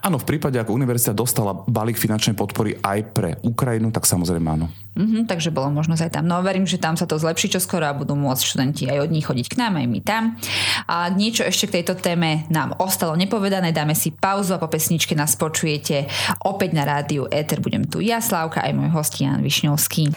Áno, 0.00 0.16
v 0.18 0.26
prípade, 0.26 0.56
ako 0.58 0.74
univerzita 0.74 1.12
dostala 1.14 1.52
balík 1.54 2.00
finančnej 2.00 2.34
podpory 2.34 2.80
aj 2.80 2.98
pre 3.14 3.30
Ukrajinu, 3.44 3.92
tak 3.94 4.08
samozrejme 4.08 4.48
áno. 4.48 4.66
Mm-hmm, 4.94 5.26
takže 5.26 5.50
bolo 5.50 5.74
možnosť 5.74 6.06
aj 6.06 6.12
tam. 6.14 6.24
No 6.30 6.38
verím, 6.40 6.70
že 6.70 6.78
tam 6.78 6.94
sa 6.94 7.02
to 7.02 7.18
zlepší 7.18 7.50
čoskoro 7.50 7.82
a 7.82 7.98
budú 7.98 8.14
môcť 8.14 8.42
študenti 8.46 8.86
aj 8.86 8.98
od 9.02 9.10
nich 9.10 9.26
chodiť 9.26 9.46
k 9.50 9.58
nám, 9.58 9.74
aj 9.82 9.86
my 9.90 10.00
tam. 10.06 10.38
A 10.86 11.10
niečo 11.10 11.42
ešte 11.42 11.66
k 11.66 11.82
tejto 11.82 11.98
téme 11.98 12.46
nám 12.46 12.78
ostalo 12.78 13.18
nepovedané, 13.18 13.74
dáme 13.74 13.98
si 13.98 14.14
pauzu 14.14 14.54
a 14.54 14.62
po 14.62 14.70
pesničke 14.70 15.18
nás 15.18 15.34
počujete 15.34 16.06
opäť 16.46 16.70
na 16.78 16.86
rádiu 16.86 17.26
Éter. 17.26 17.58
Budem 17.58 17.90
tu 17.90 17.98
ja, 17.98 18.22
Slávka, 18.22 18.62
aj 18.62 18.70
môj 18.70 18.94
host 18.94 19.18
Jan 19.18 19.42
Višňovský. 19.42 20.14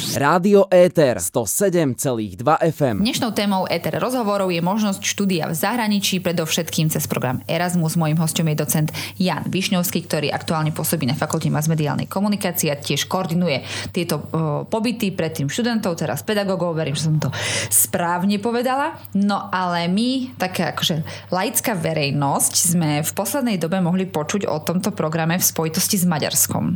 Rádio 0.00 0.64
Éter 0.72 1.20
107,2 1.20 2.40
FM. 2.72 3.04
Dnešnou 3.04 3.36
témou 3.36 3.68
Éter 3.68 3.92
rozhovorov 4.00 4.48
je 4.48 4.64
možnosť 4.64 5.04
štúdia 5.04 5.44
v 5.44 5.52
zahraničí, 5.52 6.24
predovšetkým 6.24 6.88
cez 6.88 7.04
program 7.04 7.44
Erasmus. 7.44 8.00
Mojím 8.00 8.16
hostom 8.16 8.48
je 8.48 8.56
docent 8.56 8.88
Jan 9.20 9.44
Višňovský, 9.44 10.08
ktorý 10.08 10.32
aktuálne 10.32 10.72
pôsobí 10.72 11.04
na 11.04 11.12
fakulte 11.12 11.52
masmediálnej 11.52 12.08
komunikácie 12.08 12.72
a 12.72 12.80
tiež 12.80 13.12
koordinuje 13.12 13.60
tieto 13.92 14.24
uh, 14.24 14.64
pobyty 14.64 15.12
predtým 15.12 15.52
študentov, 15.52 16.00
teraz 16.00 16.24
pedagógov. 16.24 16.72
Verím, 16.72 16.96
že 16.96 17.04
som 17.04 17.20
to 17.20 17.28
správne 17.68 18.40
povedala. 18.40 18.96
No 19.12 19.52
ale 19.52 19.84
my, 19.92 20.32
taká 20.40 20.72
akože 20.72 21.04
laická 21.28 21.76
verejnosť, 21.76 22.52
sme 22.56 23.04
v 23.04 23.10
poslednej 23.12 23.60
dobe 23.60 23.84
mohli 23.84 24.08
počuť 24.08 24.48
o 24.48 24.64
tomto 24.64 24.96
programe 24.96 25.36
v 25.36 25.44
spojitosti 25.44 26.00
s 26.00 26.08
Maďarskom. 26.08 26.72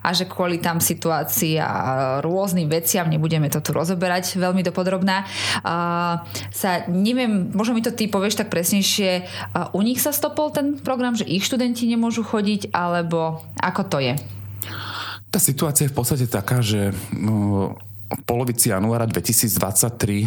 A 0.00 0.16
že 0.16 0.24
kvôli 0.24 0.56
tam 0.56 0.80
situácii 0.80 1.60
a 1.60 1.68
veciam, 2.66 3.06
nebudeme 3.08 3.48
to 3.52 3.62
tu 3.62 3.70
rozoberať 3.74 4.36
veľmi 4.38 4.62
dopodrobná, 4.66 5.24
uh, 5.62 6.22
sa 6.50 6.70
neviem, 6.88 7.52
možno 7.52 7.76
mi 7.76 7.82
to 7.84 7.94
ty 7.94 8.08
povieš 8.08 8.42
tak 8.42 8.48
presnejšie, 8.50 9.10
uh, 9.22 9.70
u 9.76 9.80
nich 9.84 10.02
sa 10.02 10.10
stopol 10.10 10.50
ten 10.50 10.78
program, 10.80 11.14
že 11.14 11.28
ich 11.28 11.46
študenti 11.46 11.86
nemôžu 11.86 12.26
chodiť, 12.26 12.74
alebo 12.74 13.42
ako 13.58 13.82
to 13.88 13.98
je? 14.02 14.14
Tá 15.32 15.40
situácia 15.40 15.88
je 15.88 15.92
v 15.92 15.96
podstate 15.96 16.26
taká, 16.28 16.60
že 16.60 16.92
no, 17.16 17.72
v 18.12 18.22
polovici 18.28 18.68
januára 18.68 19.08
2023 19.08 19.48
e, 19.48 20.26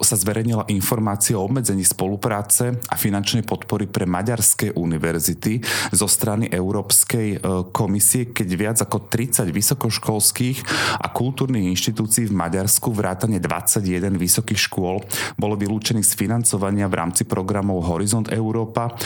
sa 0.00 0.16
zverejnila 0.16 0.64
informácia 0.72 1.36
o 1.36 1.44
obmedzení 1.44 1.84
spolupráce 1.84 2.80
a 2.88 2.96
finančnej 2.96 3.44
podpory 3.44 3.84
pre 3.84 4.08
maďarské 4.08 4.72
univerzity 4.72 5.60
zo 5.92 6.08
strany 6.08 6.48
Európskej 6.48 7.28
e, 7.36 7.38
komisie, 7.70 8.32
keď 8.32 8.48
viac 8.56 8.78
ako 8.80 9.12
30 9.12 9.52
vysokoškolských 9.52 10.58
a 11.04 11.06
kultúrnych 11.12 11.68
inštitúcií 11.68 12.32
v 12.32 12.38
Maďarsku 12.38 12.88
vrátane 12.96 13.36
21 13.36 14.16
vysokých 14.16 14.60
škôl 14.60 15.04
bolo 15.36 15.54
vylúčených 15.60 16.06
z 16.06 16.16
financovania 16.16 16.88
v 16.88 16.96
rámci 16.96 17.28
programov 17.28 17.84
Horizont 17.84 18.32
Európa 18.32 18.96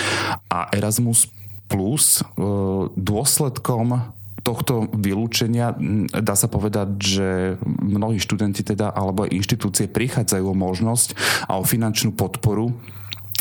a 0.47 0.71
Erasmus 0.71 1.27
Plus 1.67 2.21
e, 2.21 2.47
dôsledkom 2.95 4.15
tohto 4.45 4.93
vylúčenia 4.93 5.73
dá 6.13 6.37
sa 6.37 6.53
povedať, 6.53 6.89
že 7.01 7.29
mnohí 7.65 8.21
študenti 8.21 8.61
teda 8.61 8.93
alebo 8.93 9.25
aj 9.25 9.33
inštitúcie 9.33 9.89
prichádzajú 9.89 10.45
o 10.53 10.55
možnosť 10.55 11.17
a 11.49 11.57
o 11.57 11.65
finančnú 11.65 12.13
podporu 12.13 12.77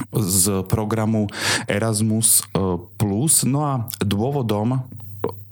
z 0.09 0.63
programu 0.71 1.29
Erasmus 1.67 2.47
Plus. 2.97 3.45
No 3.45 3.67
a 3.67 3.73
dôvodom 4.01 4.81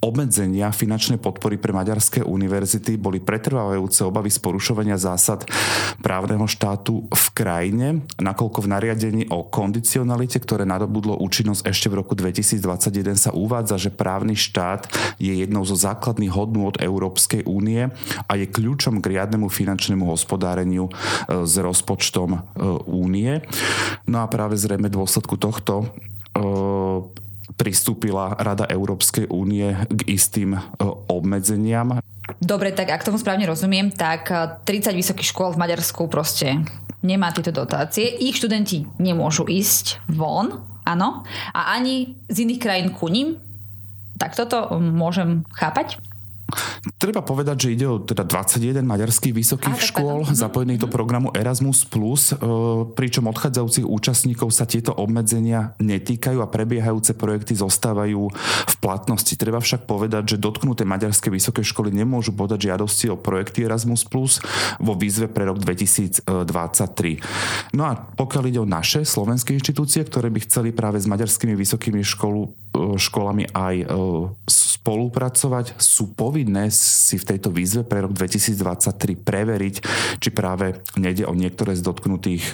obmedzenia 0.01 0.73
finančnej 0.73 1.21
podpory 1.21 1.61
pre 1.61 1.69
maďarské 1.71 2.25
univerzity 2.25 2.97
boli 2.97 3.21
pretrvávajúce 3.21 4.01
obavy 4.01 4.33
z 4.33 4.41
porušovania 4.41 4.97
zásad 4.97 5.45
právneho 6.01 6.49
štátu 6.49 7.05
v 7.05 7.25
krajine, 7.37 7.87
nakoľko 8.17 8.65
v 8.65 8.71
nariadení 8.73 9.23
o 9.29 9.45
kondicionalite, 9.45 10.41
ktoré 10.41 10.65
nadobudlo 10.65 11.21
účinnosť 11.21 11.69
ešte 11.69 11.87
v 11.93 12.01
roku 12.01 12.17
2021 12.17 13.13
sa 13.13 13.31
uvádza, 13.31 13.77
že 13.77 13.93
právny 13.93 14.33
štát 14.33 14.89
je 15.21 15.37
jednou 15.37 15.61
zo 15.61 15.77
základných 15.77 16.33
hodnôt 16.33 16.73
Európskej 16.81 17.45
únie 17.45 17.93
a 18.25 18.31
je 18.33 18.49
kľúčom 18.49 19.05
k 19.05 19.15
riadnemu 19.15 19.53
finančnému 19.53 20.09
hospodáreniu 20.09 20.89
e, 20.89 21.45
s 21.45 21.53
rozpočtom 21.61 22.29
e, 22.33 22.39
únie. 22.89 23.45
No 24.09 24.25
a 24.25 24.27
práve 24.27 24.57
zrejme 24.57 24.89
dôsledku 24.89 25.37
tohto 25.37 25.85
e, 26.33 27.21
pristúpila 27.55 28.35
Rada 28.37 28.67
Európskej 28.67 29.27
únie 29.31 29.75
k 29.87 29.99
istým 30.07 30.57
e, 30.57 30.61
obmedzeniam. 31.09 31.99
Dobre, 32.39 32.71
tak 32.71 32.93
ak 32.93 33.03
tomu 33.03 33.17
správne 33.19 33.49
rozumiem, 33.49 33.91
tak 33.91 34.29
30 34.63 34.65
e, 34.67 34.99
vysokých 34.99 35.29
škôl 35.31 35.49
v 35.55 35.61
Maďarsku 35.61 36.07
proste 36.07 36.61
nemá 37.01 37.33
tieto 37.33 37.51
dotácie. 37.51 38.07
Ich 38.21 38.37
študenti 38.37 38.85
nemôžu 39.01 39.49
ísť 39.49 40.05
von, 40.09 40.61
áno, 40.85 41.25
a 41.51 41.75
ani 41.75 42.15
z 42.29 42.45
iných 42.45 42.61
krajín 42.61 42.87
ku 42.93 43.09
ním. 43.09 43.41
Tak 44.21 44.37
toto 44.37 44.77
môžem 44.77 45.41
chápať? 45.49 45.97
Treba 46.97 47.21
povedať, 47.25 47.67
že 47.67 47.73
ide 47.73 47.87
o 47.87 47.99
teda 48.01 48.25
21 48.25 48.85
maďarských 48.85 49.33
vysokých 49.33 49.77
Aha, 49.77 49.89
škôl 49.89 50.19
tak, 50.27 50.35
zapojených 50.37 50.79
mm-hmm. 50.81 50.91
do 50.91 50.95
programu 50.95 51.29
Erasmus+, 51.33 51.85
e, 51.85 51.87
pričom 52.93 53.25
odchádzajúcich 53.31 53.85
účastníkov 53.87 54.51
sa 54.53 54.65
tieto 54.69 54.93
obmedzenia 54.93 55.73
netýkajú 55.81 56.41
a 56.43 56.51
prebiehajúce 56.51 57.13
projekty 57.17 57.55
zostávajú 57.57 58.29
v 58.67 58.75
platnosti. 58.81 59.33
Treba 59.35 59.59
však 59.61 59.85
povedať, 59.89 60.35
že 60.35 60.41
dotknuté 60.41 60.85
maďarské 60.85 61.29
vysoké 61.33 61.63
školy 61.65 61.91
nemôžu 61.93 62.33
podať 62.35 62.71
žiadosti 62.71 63.09
o 63.11 63.17
projekty 63.17 63.65
Erasmus+, 63.65 64.05
vo 64.79 64.93
výzve 64.97 65.27
pre 65.29 65.45
rok 65.47 65.59
2023. 65.61 67.75
No 67.77 67.85
a 67.87 67.95
pokiaľ 67.97 68.43
ide 68.49 68.59
o 68.61 68.67
naše 68.67 69.05
slovenské 69.07 69.53
inštitúcie, 69.57 70.03
ktoré 70.05 70.29
by 70.29 70.39
chceli 70.45 70.71
práve 70.73 71.01
s 71.01 71.07
maďarskými 71.07 71.55
vysokými 71.55 72.01
školu, 72.01 72.49
školami 72.75 73.51
aj 73.51 73.75
e, 73.83 73.85
spolupracovať, 74.47 75.75
sú 75.77 76.15
povinné 76.15 76.71
si 76.71 77.19
v 77.19 77.27
tejto 77.35 77.51
výzve 77.51 77.83
pre 77.83 78.01
rok 78.07 78.15
2023 78.15 79.19
preveriť, 79.19 79.75
či 80.17 80.29
práve 80.31 80.79
nejde 80.95 81.27
o 81.27 81.35
niektoré 81.35 81.75
z 81.75 81.83
dotknutých 81.83 82.43
e, 82.43 82.51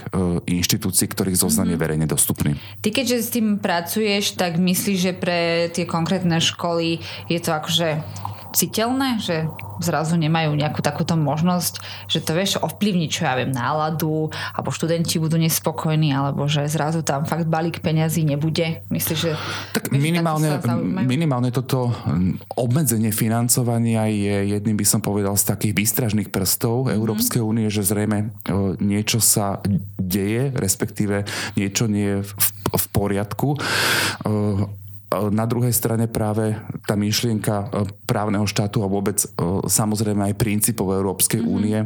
inštitúcií, 0.59 1.05
ktorých 1.07 1.37
zoznam 1.37 1.69
je 1.69 1.77
verejne 1.77 2.07
dostupný. 2.09 2.57
Ty 2.81 2.89
keďže 2.89 3.17
s 3.21 3.29
tým 3.29 3.61
pracuješ, 3.61 4.35
tak 4.35 4.57
myslíš, 4.57 4.97
že 4.97 5.13
pre 5.13 5.69
tie 5.71 5.85
konkrétne 5.85 6.41
školy 6.41 6.99
je 7.29 7.39
to 7.39 7.53
akože 7.53 8.01
citeľné, 8.57 9.21
že 9.21 9.45
zrazu 9.77 10.17
nemajú 10.17 10.57
nejakú 10.57 10.81
takúto 10.81 11.13
možnosť, 11.13 11.77
že 12.09 12.25
to 12.25 12.33
vieš 12.33 12.57
ovplyvniť, 12.57 13.09
čo 13.13 13.21
ja 13.29 13.37
viem, 13.37 13.53
náladu, 13.53 14.33
alebo 14.57 14.73
študenti 14.73 15.21
budú 15.21 15.37
nespokojní, 15.37 16.09
alebo 16.17 16.49
že 16.49 16.65
zrazu 16.65 17.05
tam 17.05 17.29
fakt 17.29 17.45
balík 17.45 17.85
peňazí 17.85 18.25
nebude. 18.25 18.81
Myslíš, 18.89 19.19
že... 19.21 19.31
Tak 19.77 19.93
vieš, 19.93 20.01
minimálne, 20.01 20.57
minimálne 21.05 21.53
toto 21.53 21.93
obmedzenie 22.57 23.13
financovania 23.13 24.09
je 24.09 24.57
jedným 24.57 24.77
by 24.81 24.85
som 24.89 25.05
povedal 25.05 25.37
z 25.37 25.53
takých 25.53 25.77
výstražných 25.77 26.33
prstov 26.33 26.89
mm-hmm. 26.89 26.97
Európskej 26.97 27.41
únie, 27.45 27.69
že 27.69 27.85
zrejme 27.85 28.33
niečo 28.81 29.21
sa 29.21 29.61
deje, 30.01 30.49
respektíve 30.57 31.29
niečo 31.53 31.85
nie 31.85 32.17
je 32.17 32.19
v, 32.25 32.31
v 32.73 32.85
poriadku 32.89 33.61
na 35.11 35.45
druhej 35.47 35.71
strane 35.71 36.11
práve 36.11 36.59
tá 36.83 36.99
myšlienka 36.99 37.55
e, 37.55 37.65
právneho 38.03 38.43
štátu 38.43 38.83
a 38.83 38.91
vôbec 38.91 39.23
e, 39.23 39.27
samozrejme 39.63 40.31
aj 40.31 40.35
princípov 40.35 40.91
Európskej 40.91 41.39
mm-hmm. 41.39 41.55
únie 41.55 41.79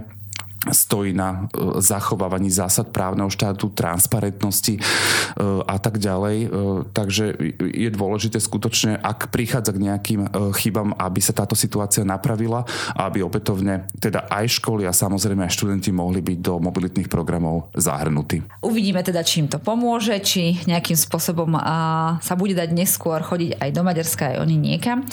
stojí 0.69 1.13
na 1.13 1.49
e, 1.49 1.81
zachovávaní 1.81 2.53
zásad 2.53 2.93
právneho 2.93 3.29
štátu, 3.33 3.73
transparentnosti 3.73 4.77
e, 4.77 4.81
a 5.65 5.77
tak 5.81 5.97
ďalej. 5.97 6.37
E, 6.45 6.47
takže 6.93 7.33
je 7.57 7.89
dôležité 7.89 8.37
skutočne, 8.37 9.01
ak 9.01 9.33
prichádza 9.33 9.73
k 9.73 9.83
nejakým 9.89 10.21
chybám, 10.53 10.93
aby 11.01 11.17
sa 11.17 11.33
táto 11.33 11.57
situácia 11.57 12.05
napravila 12.05 12.61
a 12.93 13.09
aby 13.09 13.25
opätovne 13.25 13.89
teda 13.97 14.29
aj 14.29 14.61
školy 14.61 14.85
a 14.85 14.93
samozrejme 14.93 15.49
aj 15.49 15.55
študenti 15.57 15.89
mohli 15.89 16.21
byť 16.21 16.37
do 16.37 16.61
mobilitných 16.61 17.09
programov 17.09 17.73
zahrnutí. 17.73 18.45
Uvidíme 18.61 19.01
teda, 19.01 19.25
čím 19.25 19.49
to 19.49 19.57
pomôže, 19.57 20.13
či 20.21 20.61
nejakým 20.69 20.97
spôsobom 20.97 21.57
sa 22.21 22.33
bude 22.37 22.53
dať 22.53 22.69
neskôr 22.75 23.23
chodiť 23.23 23.57
aj 23.57 23.69
do 23.73 23.81
Maďarska, 23.81 24.35
aj 24.35 24.37
oni 24.43 24.55
niekam. 24.59 25.07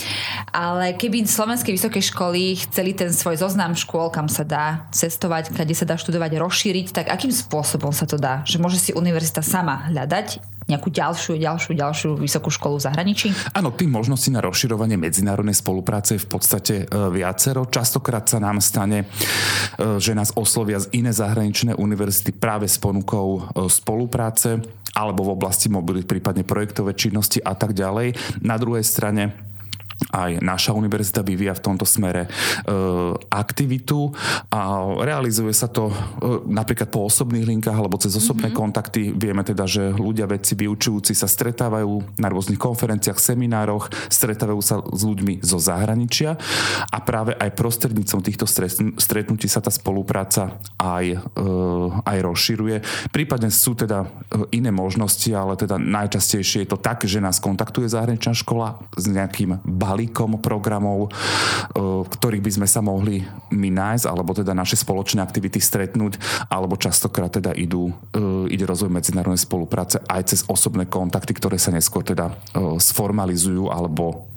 Ale 0.53 0.97
keby 0.97 1.29
slovenské 1.29 1.73
vysoké 1.73 2.01
školy 2.01 2.57
chceli 2.69 2.97
ten 2.97 3.13
svoj 3.13 3.41
zoznam 3.41 3.77
škôl, 3.77 4.09
kam 4.09 4.27
sa 4.27 4.45
dá 4.45 4.89
cestovať, 4.91 5.53
kde 5.53 5.75
sa 5.77 5.85
dá 5.85 6.01
študovať, 6.01 6.41
rozšíriť, 6.41 6.87
tak 6.93 7.07
akým 7.13 7.33
spôsobom 7.33 7.93
sa 7.93 8.09
to 8.09 8.17
dá? 8.17 8.45
Že 8.49 8.59
môže 8.61 8.79
si 8.81 8.91
univerzita 8.97 9.45
sama 9.45 9.89
hľadať 9.93 10.59
nejakú 10.69 10.93
ďalšiu, 10.93 11.41
ďalšiu, 11.41 11.73
ďalšiu 11.73 12.11
vysokú 12.21 12.53
školu 12.53 12.77
v 12.77 12.85
zahraničí? 12.85 13.29
Áno, 13.57 13.73
tým 13.73 13.89
možností 13.89 14.29
na 14.29 14.45
rozširovanie 14.45 15.01
medzinárodnej 15.01 15.57
spolupráce 15.57 16.21
je 16.21 16.23
v 16.23 16.29
podstate 16.29 16.75
e, 16.85 17.09
viacero. 17.09 17.65
Častokrát 17.65 18.29
sa 18.29 18.37
nám 18.37 18.61
stane, 18.61 19.09
e, 19.09 19.97
že 19.97 20.13
nás 20.13 20.37
oslovia 20.37 20.77
z 20.77 20.93
iné 20.93 21.09
zahraničné 21.09 21.73
univerzity 21.73 22.37
práve 22.37 22.69
s 22.69 22.77
ponukou 22.77 23.49
e, 23.49 23.65
spolupráce 23.73 24.61
alebo 24.93 25.25
v 25.25 25.41
oblasti 25.41 25.73
mobility, 25.73 26.05
prípadne 26.05 26.45
projektové 26.45 26.93
činnosti 26.93 27.41
a 27.41 27.57
tak 27.57 27.73
ďalej. 27.73 28.13
Na 28.45 28.61
druhej 28.61 28.85
strane 28.85 29.48
aj 30.15 30.39
naša 30.39 30.73
univerzita 30.79 31.27
vyvíja 31.27 31.59
v 31.59 31.65
tomto 31.65 31.83
smere 31.83 32.27
e, 32.27 32.29
aktivitu 33.29 34.15
a 34.49 34.87
realizuje 35.03 35.51
sa 35.51 35.67
to 35.67 35.91
e, 35.91 35.95
napríklad 36.47 36.89
po 36.89 37.11
osobných 37.11 37.45
linkách 37.45 37.75
alebo 37.75 37.99
cez 37.99 38.15
osobné 38.15 38.49
mm-hmm. 38.49 38.63
kontakty. 38.63 39.11
Vieme 39.11 39.43
teda, 39.43 39.67
že 39.67 39.91
ľudia, 39.91 40.31
vedci, 40.31 40.55
vyučujúci 40.55 41.13
sa 41.19 41.27
stretávajú 41.27 42.19
na 42.23 42.31
rôznych 42.31 42.61
konferenciách, 42.61 43.19
seminároch, 43.19 43.91
stretávajú 44.07 44.61
sa 44.63 44.79
s 44.81 45.03
ľuďmi 45.03 45.43
zo 45.43 45.59
zahraničia 45.59 46.39
a 46.89 46.99
práve 47.03 47.35
aj 47.35 47.59
prostrednícom 47.59 48.23
týchto 48.23 48.47
stretnutí 48.97 49.51
sa 49.51 49.59
tá 49.59 49.75
spolupráca 49.75 50.57
aj, 50.79 51.05
e, 51.19 51.47
aj 52.07 52.19
rozširuje. 52.23 52.77
Prípadne 53.11 53.51
sú 53.51 53.75
teda 53.75 54.07
e, 54.07 54.09
iné 54.55 54.71
možnosti, 54.71 55.29
ale 55.35 55.59
teda 55.59 55.75
najčastejšie 55.77 56.65
je 56.65 56.71
to 56.71 56.79
tak, 56.79 57.03
že 57.03 57.19
nás 57.19 57.43
kontaktuje 57.43 57.91
zahraničná 57.91 58.33
škola 58.33 58.79
s 58.95 59.11
nejakým 59.11 59.59
balíkom 59.89 60.45
programov, 60.45 61.09
e, 61.09 61.11
ktorých 62.05 62.45
by 62.45 62.51
sme 62.61 62.69
sa 62.69 62.85
mohli 62.85 63.25
my 63.57 63.73
nájsť, 63.73 64.05
alebo 64.05 64.37
teda 64.37 64.53
naše 64.53 64.77
spoločné 64.77 65.25
aktivity 65.25 65.57
stretnúť, 65.57 66.21
alebo 66.53 66.77
častokrát 66.77 67.33
teda 67.33 67.57
idú, 67.57 67.89
e, 68.13 68.53
ide 68.53 68.69
rozvoj 68.69 68.93
medzinárodnej 68.93 69.41
spolupráce 69.41 70.05
aj 70.05 70.23
cez 70.29 70.41
osobné 70.45 70.85
kontakty, 70.85 71.33
ktoré 71.33 71.57
sa 71.57 71.73
neskôr 71.73 72.05
teda 72.05 72.29
e, 72.53 72.77
sformalizujú 72.77 73.73
alebo 73.73 74.28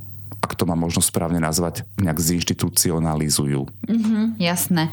ak 0.52 0.60
to 0.60 0.68
má 0.68 0.76
možno 0.76 1.00
správne 1.00 1.40
nazvať, 1.40 1.88
nejak 1.96 2.20
zinstitucionalizujú. 2.20 3.72
Mm-hmm, 3.88 4.36
jasné. 4.36 4.92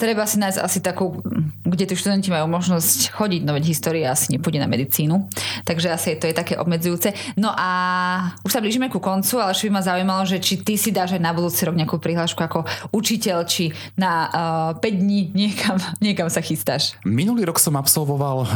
Treba 0.00 0.24
si 0.24 0.38
nájsť 0.40 0.58
asi 0.64 0.78
takú, 0.80 1.20
kde 1.66 1.84
tí 1.84 1.94
študenti 1.98 2.32
majú 2.32 2.48
možnosť 2.48 3.12
chodiť, 3.12 3.42
no 3.44 3.52
veď 3.52 3.64
história 3.68 4.08
asi 4.14 4.32
nepôjde 4.32 4.62
na 4.62 4.70
medicínu, 4.70 5.28
takže 5.66 5.92
asi 5.92 6.16
to 6.16 6.24
je 6.24 6.32
také 6.32 6.54
obmedzujúce. 6.56 7.12
No 7.36 7.50
a 7.52 7.68
už 8.40 8.48
sa 8.54 8.64
blížime 8.64 8.88
ku 8.88 8.96
koncu, 8.96 9.42
ale 9.42 9.52
čo 9.52 9.68
by 9.68 9.76
ma 9.76 9.82
zaujímalo, 9.84 10.24
že 10.24 10.40
či 10.40 10.62
ty 10.62 10.80
si 10.80 10.94
dáš 10.94 11.18
aj 11.18 11.22
na 11.22 11.36
budúci 11.36 11.68
rok 11.68 11.76
nejakú 11.76 12.00
prihlášku 12.00 12.40
ako 12.40 12.64
učiteľ, 12.96 13.44
či 13.44 13.76
na 13.98 14.12
uh, 14.72 14.80
eh, 14.80 14.94
5 14.94 15.02
dní 15.04 15.20
niekam, 15.36 15.76
niekam 16.04 16.32
sa 16.32 16.40
chystáš. 16.40 16.96
Minulý 17.04 17.44
rok 17.44 17.60
som 17.60 17.76
absolvoval 17.76 18.36
uh, 18.40 18.48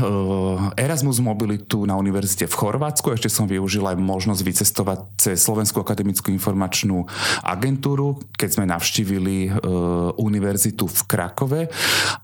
Erasmus 0.81 1.19
Mobilitu 1.21 1.85
na 1.85 1.99
univerzite 1.99 2.49
v 2.49 2.55
Chorvátsku, 2.57 3.13
ešte 3.13 3.29
som 3.29 3.45
využil 3.45 3.85
aj 3.85 4.01
možnosť 4.01 4.41
vycestovať 4.41 4.99
cez 5.21 5.45
Slovenskú 5.45 5.83
akademickú 5.85 6.33
informačnú 6.45 7.09
agentúru, 7.41 8.21
keď 8.37 8.61
sme 8.61 8.69
navštívili 8.69 9.49
uh, 9.49 10.13
univerzitu 10.21 10.85
v 10.85 11.01
Krakove 11.09 11.25
Rakove, 11.25 11.73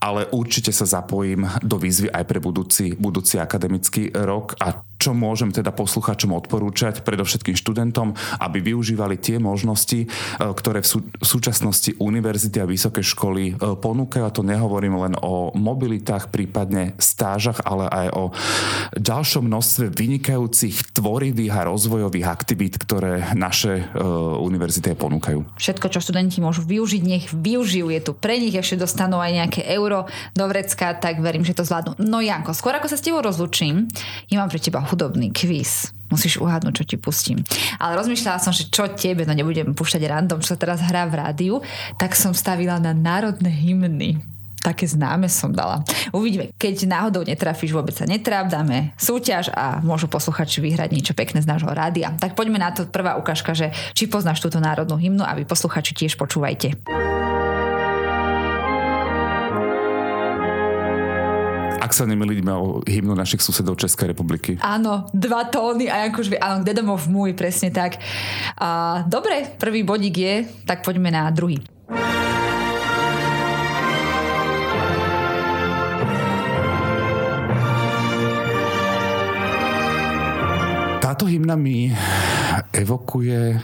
ale 0.00 0.28
určite 0.36 0.72
sa 0.76 0.84
zapojím 0.84 1.48
do 1.64 1.80
výzvy 1.80 2.12
aj 2.12 2.24
pre 2.28 2.36
budúci, 2.36 2.92
budúci 3.00 3.40
akademický 3.40 4.12
rok 4.12 4.60
a 4.60 4.89
čo 5.00 5.16
môžem 5.16 5.48
teda 5.48 5.72
posluchačom 5.72 6.36
odporúčať, 6.36 7.00
predovšetkým 7.00 7.56
študentom, 7.56 8.12
aby 8.36 8.60
využívali 8.60 9.16
tie 9.16 9.40
možnosti, 9.40 10.04
e, 10.04 10.08
ktoré 10.36 10.84
v, 10.84 10.88
sú, 10.92 10.98
v 11.00 11.24
súčasnosti 11.26 11.96
univerzity 11.96 12.60
a 12.60 12.68
vysoké 12.68 13.00
školy 13.00 13.56
e, 13.56 13.74
ponúkajú. 13.80 14.22
A 14.28 14.34
to 14.34 14.44
nehovorím 14.44 15.00
len 15.00 15.16
o 15.24 15.56
mobilitách, 15.56 16.28
prípadne 16.28 16.92
stážach, 17.00 17.64
ale 17.64 17.88
aj 17.88 18.06
o 18.12 18.24
ďalšom 19.00 19.48
množstve 19.48 19.88
vynikajúcich 19.96 20.92
tvorivých 20.92 21.54
a 21.56 21.66
rozvojových 21.66 22.26
aktivít, 22.28 22.74
ktoré 22.76 23.32
naše 23.32 23.86
uh, 23.86 24.36
univerzity 24.42 24.92
ponúkajú. 24.98 25.56
Všetko, 25.56 25.86
čo 25.88 26.02
študenti 26.02 26.42
môžu 26.42 26.66
využiť, 26.66 27.02
nech 27.02 27.26
využijú. 27.30 27.88
Je 27.88 28.00
tu 28.02 28.12
pre 28.12 28.36
nich, 28.36 28.52
ešte 28.52 28.82
dostanú 28.82 29.22
aj 29.22 29.32
nejaké 29.32 29.60
euro 29.72 30.10
do 30.34 30.44
vrecka, 30.50 30.92
tak 30.98 31.22
verím, 31.22 31.46
že 31.46 31.56
to 31.56 31.64
zvládnu. 31.64 31.96
No 32.02 32.20
Janko, 32.20 32.52
skôr 32.52 32.76
ako 32.76 32.90
sa 32.90 32.98
s 32.98 33.04
tebou 33.06 33.22
rozlučím, 33.22 33.86
ja 34.28 34.42
mám 34.42 34.50
pre 34.50 34.60
teba 34.60 34.82
hudobný 34.90 35.30
kvíz. 35.30 35.94
Musíš 36.10 36.42
uhádnuť, 36.42 36.74
čo 36.74 36.84
ti 36.84 36.96
pustím. 36.98 37.38
Ale 37.78 37.94
rozmýšľala 37.94 38.42
som, 38.42 38.50
že 38.50 38.66
čo 38.66 38.90
tebe, 38.90 39.22
no 39.22 39.30
nebudem 39.30 39.70
púšťať 39.78 40.02
random, 40.10 40.42
čo 40.42 40.52
sa 40.52 40.58
teraz 40.58 40.82
hrá 40.82 41.06
v 41.06 41.22
rádiu, 41.22 41.54
tak 41.94 42.18
som 42.18 42.34
stavila 42.34 42.82
na 42.82 42.90
národné 42.90 43.46
hymny 43.46 44.18
také 44.60 44.84
známe 44.84 45.26
som 45.32 45.50
dala. 45.50 45.82
Uvidíme. 46.12 46.52
Keď 46.60 46.84
náhodou 46.84 47.24
netrafíš, 47.24 47.72
vôbec 47.72 47.96
sa 47.96 48.04
netráp, 48.04 48.46
dáme 48.46 48.92
súťaž 49.00 49.48
a 49.56 49.80
môžu 49.80 50.06
posluchači 50.06 50.60
vyhrať 50.60 50.92
niečo 50.92 51.16
pekné 51.16 51.40
z 51.40 51.48
nášho 51.48 51.72
rádia. 51.72 52.12
Tak 52.20 52.36
poďme 52.36 52.60
na 52.60 52.70
to 52.70 52.84
prvá 52.86 53.16
ukážka, 53.16 53.56
že 53.56 53.72
či 53.96 54.06
poznáš 54.06 54.44
túto 54.44 54.60
národnú 54.60 55.00
hymnu 55.00 55.24
a 55.24 55.32
vy 55.32 55.48
posluchači 55.48 55.96
tiež 55.96 56.20
počúvajte. 56.20 56.76
Ak 61.80 61.96
sa 61.96 62.04
nemýlime 62.04 62.52
o 62.52 62.84
hymnu 62.84 63.16
našich 63.16 63.40
susedov 63.40 63.80
Českej 63.80 64.12
republiky. 64.12 64.60
Áno, 64.60 65.08
dva 65.16 65.48
tóny 65.48 65.88
a 65.88 66.12
akož 66.12 66.36
áno, 66.36 66.60
kde 66.60 66.76
domov 66.76 67.08
môj, 67.08 67.32
presne 67.32 67.72
tak. 67.72 67.96
A, 68.60 69.00
dobre, 69.08 69.56
prvý 69.56 69.80
bodík 69.80 70.16
je, 70.20 70.34
tak 70.68 70.84
poďme 70.84 71.08
na 71.08 71.24
druhý. 71.32 71.56
Táto 81.00 81.24
hymna 81.24 81.56
mi 81.56 81.88
evokuje 82.76 83.56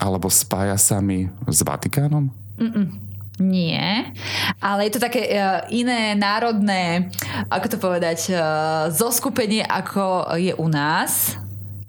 alebo 0.00 0.32
spája 0.32 0.80
sa 0.80 1.04
mi 1.04 1.28
s 1.44 1.60
Vatikánom? 1.60 2.32
Mm-mm. 2.56 3.07
Nie, 3.38 4.10
ale 4.58 4.90
je 4.90 4.98
to 4.98 5.00
také 5.00 5.30
uh, 5.30 5.62
iné 5.70 6.18
národné, 6.18 7.14
ako 7.46 7.66
to 7.70 7.78
povedať, 7.78 8.34
uh, 8.34 8.90
zoskupenie, 8.90 9.62
ako 9.62 10.26
je 10.34 10.50
u 10.58 10.66
nás 10.66 11.38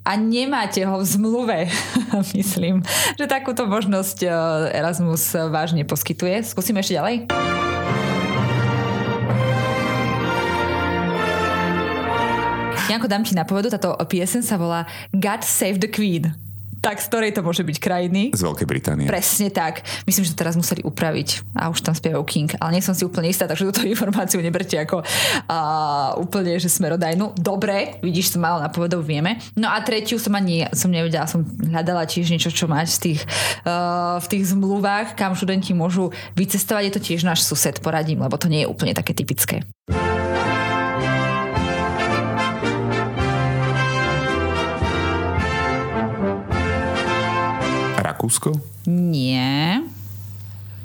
a 0.06 0.14
nemáte 0.14 0.86
ho 0.86 1.02
v 1.02 1.06
zmluve, 1.06 1.58
myslím, 2.38 2.86
že 3.18 3.26
takúto 3.26 3.66
možnosť 3.66 4.30
uh, 4.30 4.34
Erasmus 4.70 5.34
vážne 5.50 5.82
poskytuje. 5.90 6.46
Skúsime 6.46 6.86
ešte 6.86 7.02
ďalej. 7.02 7.16
Janko, 12.90 13.06
dám 13.06 13.26
ti 13.26 13.38
napovedu, 13.38 13.70
táto 13.70 13.94
piesen 14.10 14.42
sa 14.42 14.58
volá 14.58 14.86
God 15.14 15.46
Save 15.46 15.78
the 15.78 15.90
Queen 15.90 16.49
tak 16.80 17.04
z 17.04 17.08
ktorej 17.12 17.32
to 17.36 17.44
môže 17.44 17.64
byť 17.64 17.78
krajiny? 17.78 18.32
Z 18.32 18.42
Veľkej 18.44 18.68
Británie. 18.68 19.06
Presne 19.06 19.52
tak. 19.52 19.84
Myslím, 20.08 20.24
že 20.24 20.34
teraz 20.36 20.56
museli 20.56 20.84
upraviť 20.84 21.56
a 21.56 21.68
už 21.72 21.84
tam 21.84 21.96
spievajú 21.96 22.24
King, 22.24 22.50
ale 22.60 22.80
nie 22.80 22.84
som 22.84 22.96
si 22.96 23.04
úplne 23.04 23.28
istá, 23.28 23.46
takže 23.46 23.68
túto 23.68 23.84
informáciu 23.94 24.40
neberte 24.40 24.80
ako 24.80 25.04
uh, 25.04 26.16
úplne, 26.20 26.56
že 26.58 26.72
smerodajnú. 26.72 27.36
Dobre, 27.36 28.00
vidíš, 28.00 28.36
som 28.36 28.44
mala 28.44 28.64
napovedov, 28.64 29.04
vieme. 29.04 29.38
No 29.60 29.68
a 29.68 29.80
tretiu 29.84 30.18
som 30.18 30.36
ani 30.36 30.66
som 30.72 30.92
nevedela, 30.92 31.28
som 31.28 31.44
hľadala 31.44 32.08
tiež 32.08 32.32
niečo, 32.32 32.52
čo 32.52 32.66
mať 32.72 32.88
v 32.96 33.00
tých, 33.12 33.22
uh, 33.68 34.18
v 34.24 34.28
tých 34.32 34.44
zmluvách, 34.56 35.20
kam 35.20 35.36
študenti 35.36 35.76
môžu 35.76 36.16
vycestovať. 36.40 36.84
Je 36.90 36.94
to 36.96 37.06
tiež 37.14 37.22
náš 37.28 37.44
sused, 37.46 37.78
poradím, 37.84 38.24
lebo 38.24 38.40
to 38.40 38.48
nie 38.48 38.64
je 38.64 38.72
úplne 38.72 38.96
také 38.96 39.12
typické. 39.12 39.62
Rakúsko? 48.30 48.54
Nie. 48.86 49.82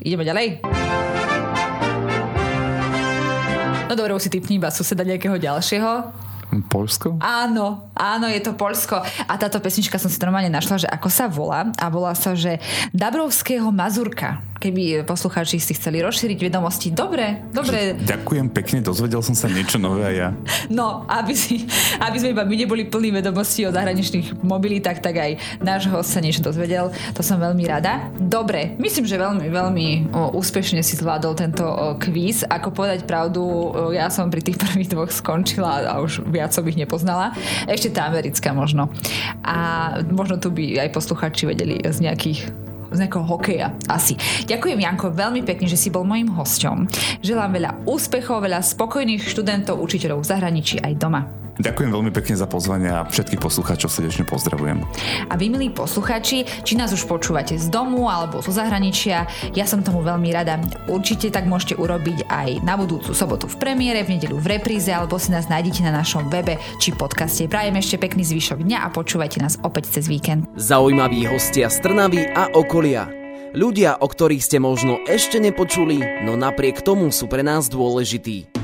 Ideme 0.00 0.24
ďalej. 0.24 0.64
No 3.84 3.92
dobre, 3.92 4.16
už 4.16 4.24
si 4.24 4.32
typni 4.32 4.56
iba 4.56 4.72
suseda 4.72 5.04
nejakého 5.04 5.36
ďalšieho. 5.36 6.24
Polsko? 6.72 7.20
Áno, 7.20 7.92
áno, 7.92 8.32
je 8.32 8.40
to 8.40 8.56
Polsko. 8.56 8.96
A 9.28 9.32
táto 9.36 9.60
pesnička 9.60 10.00
som 10.00 10.08
si 10.08 10.16
normálne 10.24 10.48
našla, 10.48 10.88
že 10.88 10.88
ako 10.88 11.08
sa 11.12 11.28
volá. 11.28 11.68
A 11.76 11.92
volá 11.92 12.16
sa, 12.16 12.32
že 12.32 12.64
Dabrovského 12.96 13.68
Mazurka. 13.68 14.40
Keby 14.64 15.04
poslucháči 15.04 15.60
si 15.60 15.76
chceli 15.76 16.00
rozšíriť 16.00 16.38
vedomosti. 16.40 16.88
Dobre, 16.88 17.44
dobre. 17.52 17.92
Ďakujem 18.00 18.48
pekne, 18.48 18.80
dozvedel 18.80 19.20
som 19.20 19.36
sa 19.36 19.52
niečo 19.52 19.76
nové 19.76 20.08
aj 20.08 20.16
ja. 20.16 20.28
No, 20.72 21.04
aby, 21.06 21.36
si, 21.36 21.68
aby 22.00 22.16
sme 22.16 22.32
iba 22.32 22.48
my 22.48 22.56
neboli 22.56 22.88
plní 22.88 23.20
vedomostí 23.20 23.68
o 23.68 23.74
zahraničných 23.74 24.40
mobilitách, 24.40 25.04
tak 25.04 25.20
aj 25.20 25.30
náš 25.60 25.92
host 25.92 26.16
sa 26.16 26.24
niečo 26.24 26.40
dozvedel. 26.40 26.88
To 27.12 27.20
som 27.20 27.36
veľmi 27.36 27.60
rada. 27.68 28.08
Dobre, 28.16 28.72
myslím, 28.80 29.04
že 29.04 29.20
veľmi, 29.20 29.52
veľmi 29.52 29.88
o, 30.08 30.40
úspešne 30.40 30.80
si 30.80 30.96
zvládol 30.96 31.36
tento 31.36 31.68
o, 31.68 32.00
kvíz. 32.00 32.48
Ako 32.48 32.72
povedať 32.72 33.04
pravdu, 33.04 33.44
o, 33.44 33.92
ja 33.92 34.08
som 34.08 34.32
pri 34.32 34.40
tých 34.40 34.56
prvých 34.64 34.88
dvoch 34.96 35.12
skončila 35.12 35.84
a 35.84 36.00
už 36.00 36.24
viac 36.24 36.56
som 36.56 36.64
ich 36.64 36.80
nepoznala. 36.80 37.36
Ešte 37.68 37.92
tá 37.92 38.08
americká 38.08 38.56
možno. 38.56 38.88
A 39.44 40.00
možno 40.08 40.40
tu 40.40 40.48
by 40.48 40.88
aj 40.88 40.96
posluchači 40.96 41.44
vedeli 41.44 41.84
z 41.84 42.00
nejakých 42.00 42.72
z 42.94 43.02
nejakého 43.04 43.26
hokeja. 43.26 43.74
Asi. 43.90 44.16
Ďakujem 44.46 44.80
Janko 44.80 45.12
veľmi 45.12 45.42
pekne, 45.44 45.66
že 45.68 45.76
si 45.76 45.92
bol 45.92 46.06
mojim 46.06 46.30
hosťom. 46.32 46.88
Želám 47.20 47.50
veľa 47.52 47.70
úspechov, 47.84 48.40
veľa 48.40 48.62
spokojných 48.64 49.22
študentov, 49.22 49.82
učiteľov 49.82 50.24
v 50.24 50.30
zahraničí 50.30 50.80
aj 50.80 50.94
doma. 50.96 51.43
Ďakujem 51.54 51.90
veľmi 51.94 52.10
pekne 52.10 52.34
za 52.34 52.50
pozvanie 52.50 52.90
a 52.90 53.06
všetkých 53.06 53.38
poslucháčov 53.38 53.86
srdečne 53.86 54.26
pozdravujem. 54.26 54.82
A 55.30 55.34
vy, 55.38 55.46
milí 55.54 55.70
poslucháči, 55.70 56.42
či 56.66 56.74
nás 56.74 56.90
už 56.90 57.06
počúvate 57.06 57.54
z 57.54 57.70
domu 57.70 58.10
alebo 58.10 58.42
zo 58.42 58.50
zahraničia, 58.50 59.30
ja 59.54 59.62
som 59.62 59.78
tomu 59.78 60.02
veľmi 60.02 60.34
rada. 60.34 60.58
Určite 60.90 61.30
tak 61.30 61.46
môžete 61.46 61.78
urobiť 61.78 62.26
aj 62.26 62.66
na 62.66 62.74
budúcu 62.74 63.14
sobotu 63.14 63.46
v 63.46 63.56
premiére, 63.62 64.02
v 64.02 64.18
nedeľu 64.18 64.42
v 64.42 64.58
repríze 64.58 64.90
alebo 64.90 65.14
si 65.14 65.30
nás 65.30 65.46
nájdete 65.46 65.86
na 65.86 65.94
našom 65.94 66.26
webe 66.26 66.58
či 66.82 66.90
podcaste. 66.90 67.46
Prajem 67.46 67.78
ešte 67.78 68.02
pekný 68.02 68.26
zvyšok 68.26 68.66
dňa 68.66 68.78
a 68.82 68.88
počúvajte 68.90 69.38
nás 69.38 69.54
opäť 69.62 69.94
cez 69.94 70.10
víkend. 70.10 70.50
Zaujímaví 70.58 71.22
hostia 71.30 71.70
z 71.70 71.78
Trnavy 71.86 72.34
a 72.34 72.50
okolia. 72.50 73.06
Ľudia, 73.54 74.02
o 74.02 74.10
ktorých 74.10 74.42
ste 74.42 74.58
možno 74.58 74.98
ešte 75.06 75.38
nepočuli, 75.38 76.26
no 76.26 76.34
napriek 76.34 76.82
tomu 76.82 77.14
sú 77.14 77.30
pre 77.30 77.46
nás 77.46 77.70
dôležití. 77.70 78.63